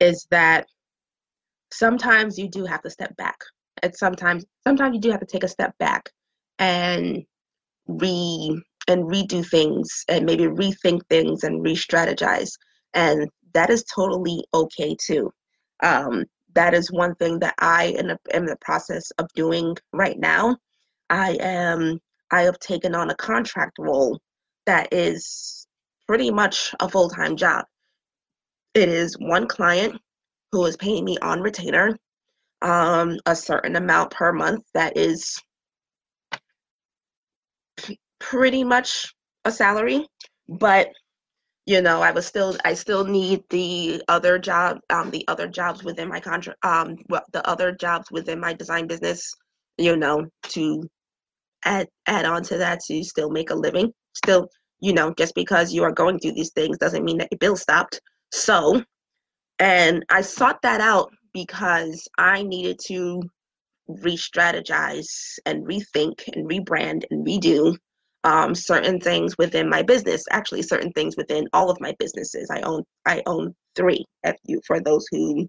is 0.00 0.26
that 0.30 0.66
sometimes 1.72 2.38
you 2.38 2.48
do 2.48 2.64
have 2.64 2.82
to 2.82 2.90
step 2.90 3.16
back. 3.16 3.38
And 3.82 3.94
sometimes 3.94 4.44
sometimes 4.64 4.94
you 4.94 5.00
do 5.00 5.10
have 5.10 5.20
to 5.20 5.26
take 5.26 5.44
a 5.44 5.48
step 5.48 5.76
back 5.78 6.10
and 6.58 7.24
re 7.86 8.62
and 8.88 9.04
redo 9.04 9.48
things 9.48 10.04
and 10.08 10.26
maybe 10.26 10.44
rethink 10.44 11.00
things 11.08 11.44
and 11.44 11.62
re-strategize. 11.62 12.50
And 12.94 13.28
that 13.54 13.70
is 13.70 13.84
totally 13.84 14.44
okay 14.54 14.96
too. 15.00 15.30
Um, 15.82 16.24
that 16.54 16.74
is 16.74 16.92
one 16.92 17.14
thing 17.14 17.38
that 17.38 17.54
i 17.58 17.94
am 17.98 18.16
in 18.32 18.44
the 18.44 18.56
process 18.60 19.10
of 19.18 19.26
doing 19.34 19.76
right 19.92 20.18
now. 20.18 20.56
I 21.10 21.36
am 21.40 21.98
i 22.30 22.42
have 22.42 22.58
taken 22.58 22.94
on 22.94 23.10
a 23.10 23.16
contract 23.16 23.78
role 23.78 24.20
that 24.66 24.88
is 24.92 25.66
pretty 26.06 26.30
much 26.30 26.74
a 26.80 26.88
full-time 26.88 27.36
job. 27.36 27.64
It 28.74 28.88
is 28.88 29.16
one 29.18 29.46
client 29.46 30.00
who 30.50 30.64
is 30.66 30.76
paying 30.76 31.04
me 31.04 31.18
on 31.18 31.40
retainer 31.40 31.96
um, 32.62 33.18
a 33.26 33.34
certain 33.34 33.76
amount 33.76 34.12
per 34.12 34.32
month 34.32 34.64
that 34.74 34.96
is 34.96 35.40
pretty 38.22 38.64
much 38.64 39.12
a 39.44 39.50
salary, 39.52 40.06
but 40.48 40.88
you 41.66 41.80
know, 41.80 42.02
I 42.02 42.10
was 42.10 42.26
still 42.26 42.56
I 42.64 42.74
still 42.74 43.04
need 43.04 43.42
the 43.50 44.02
other 44.08 44.38
job, 44.38 44.78
um, 44.90 45.10
the 45.10 45.24
other 45.28 45.46
jobs 45.46 45.84
within 45.84 46.08
my 46.08 46.20
contract, 46.20 46.64
um, 46.64 46.96
well, 47.08 47.24
the 47.32 47.46
other 47.46 47.72
jobs 47.72 48.10
within 48.10 48.40
my 48.40 48.52
design 48.52 48.86
business, 48.86 49.32
you 49.78 49.96
know, 49.96 50.26
to 50.50 50.88
add 51.64 51.88
add 52.06 52.24
on 52.24 52.42
to 52.44 52.58
that 52.58 52.80
to 52.86 53.04
still 53.04 53.30
make 53.30 53.50
a 53.50 53.54
living. 53.54 53.92
Still, 54.14 54.48
you 54.80 54.92
know, 54.92 55.12
just 55.16 55.34
because 55.34 55.72
you 55.72 55.84
are 55.84 55.92
going 55.92 56.18
through 56.18 56.34
these 56.34 56.52
things 56.52 56.78
doesn't 56.78 57.04
mean 57.04 57.18
that 57.18 57.28
your 57.30 57.38
bill 57.38 57.56
stopped. 57.56 58.00
So, 58.32 58.82
and 59.58 60.04
I 60.10 60.22
sought 60.22 60.62
that 60.62 60.80
out 60.80 61.10
because 61.32 62.08
I 62.18 62.42
needed 62.42 62.78
to 62.86 63.22
re-strategize 63.88 65.38
and 65.46 65.66
rethink 65.66 66.28
and 66.34 66.48
rebrand 66.48 67.04
and 67.10 67.26
redo 67.26 67.76
um, 68.24 68.54
certain 68.54 69.00
things 69.00 69.36
within 69.38 69.68
my 69.68 69.82
business. 69.82 70.24
Actually, 70.30 70.62
certain 70.62 70.92
things 70.92 71.16
within 71.16 71.48
all 71.52 71.70
of 71.70 71.80
my 71.80 71.94
businesses. 71.98 72.50
I 72.50 72.60
own 72.62 72.84
I 73.06 73.22
own 73.26 73.54
three. 73.74 74.04
If 74.24 74.36
you 74.44 74.60
for 74.66 74.80
those 74.80 75.06
who 75.10 75.48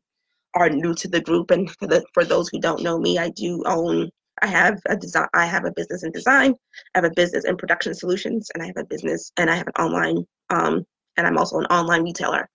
are 0.55 0.69
new 0.69 0.93
to 0.95 1.07
the 1.07 1.21
group 1.21 1.51
and 1.51 1.69
for 1.79 1.88
the 1.88 2.03
for 2.13 2.25
those 2.25 2.49
who 2.49 2.59
don't 2.59 2.83
know 2.83 2.99
me, 2.99 3.17
I 3.17 3.29
do 3.29 3.63
own. 3.65 4.09
I 4.41 4.47
have 4.47 4.79
a 4.88 4.97
design. 4.97 5.27
I 5.33 5.45
have 5.45 5.65
a 5.65 5.71
business 5.71 6.03
in 6.03 6.12
design. 6.12 6.55
I 6.95 6.99
have 6.99 7.05
a 7.05 7.13
business 7.15 7.45
in 7.45 7.55
production 7.57 7.93
solutions, 7.93 8.49
and 8.53 8.63
I 8.63 8.67
have 8.67 8.77
a 8.77 8.86
business 8.86 9.31
and 9.38 9.49
I 9.49 9.55
have 9.55 9.67
an 9.67 9.83
online. 9.83 10.25
Um, 10.49 10.86
and 11.17 11.27
I'm 11.27 11.38
also 11.38 11.59
an 11.59 11.65
online 11.65 12.03
retailer. 12.03 12.49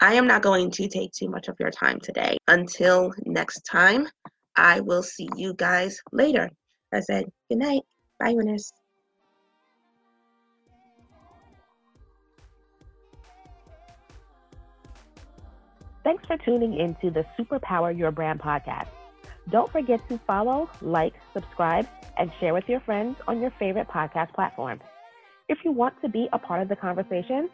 I 0.00 0.14
am 0.14 0.26
not 0.26 0.42
going 0.42 0.70
to 0.72 0.88
take 0.88 1.12
too 1.12 1.28
much 1.28 1.48
of 1.48 1.56
your 1.58 1.70
time 1.70 1.98
today. 2.00 2.36
Until 2.48 3.12
next 3.24 3.62
time, 3.62 4.06
I 4.54 4.80
will 4.80 5.02
see 5.02 5.28
you 5.36 5.54
guys 5.54 5.98
later. 6.12 6.50
I 6.92 7.00
said 7.00 7.24
good 7.48 7.58
night. 7.58 7.82
Bye, 8.20 8.34
winners. 8.34 8.72
Thanks 16.06 16.24
for 16.24 16.36
tuning 16.36 16.78
in 16.78 16.94
to 17.02 17.10
the 17.10 17.24
Superpower 17.36 17.98
Your 17.98 18.12
Brand 18.12 18.38
podcast. 18.38 18.86
Don't 19.50 19.72
forget 19.72 19.98
to 20.08 20.20
follow, 20.24 20.70
like, 20.80 21.14
subscribe, 21.34 21.84
and 22.16 22.30
share 22.38 22.54
with 22.54 22.68
your 22.68 22.78
friends 22.78 23.16
on 23.26 23.40
your 23.40 23.50
favorite 23.58 23.88
podcast 23.88 24.32
platform. 24.32 24.80
If 25.48 25.58
you 25.64 25.72
want 25.72 26.00
to 26.02 26.08
be 26.08 26.28
a 26.32 26.38
part 26.38 26.62
of 26.62 26.68
the 26.68 26.76
conversation, 26.76 27.50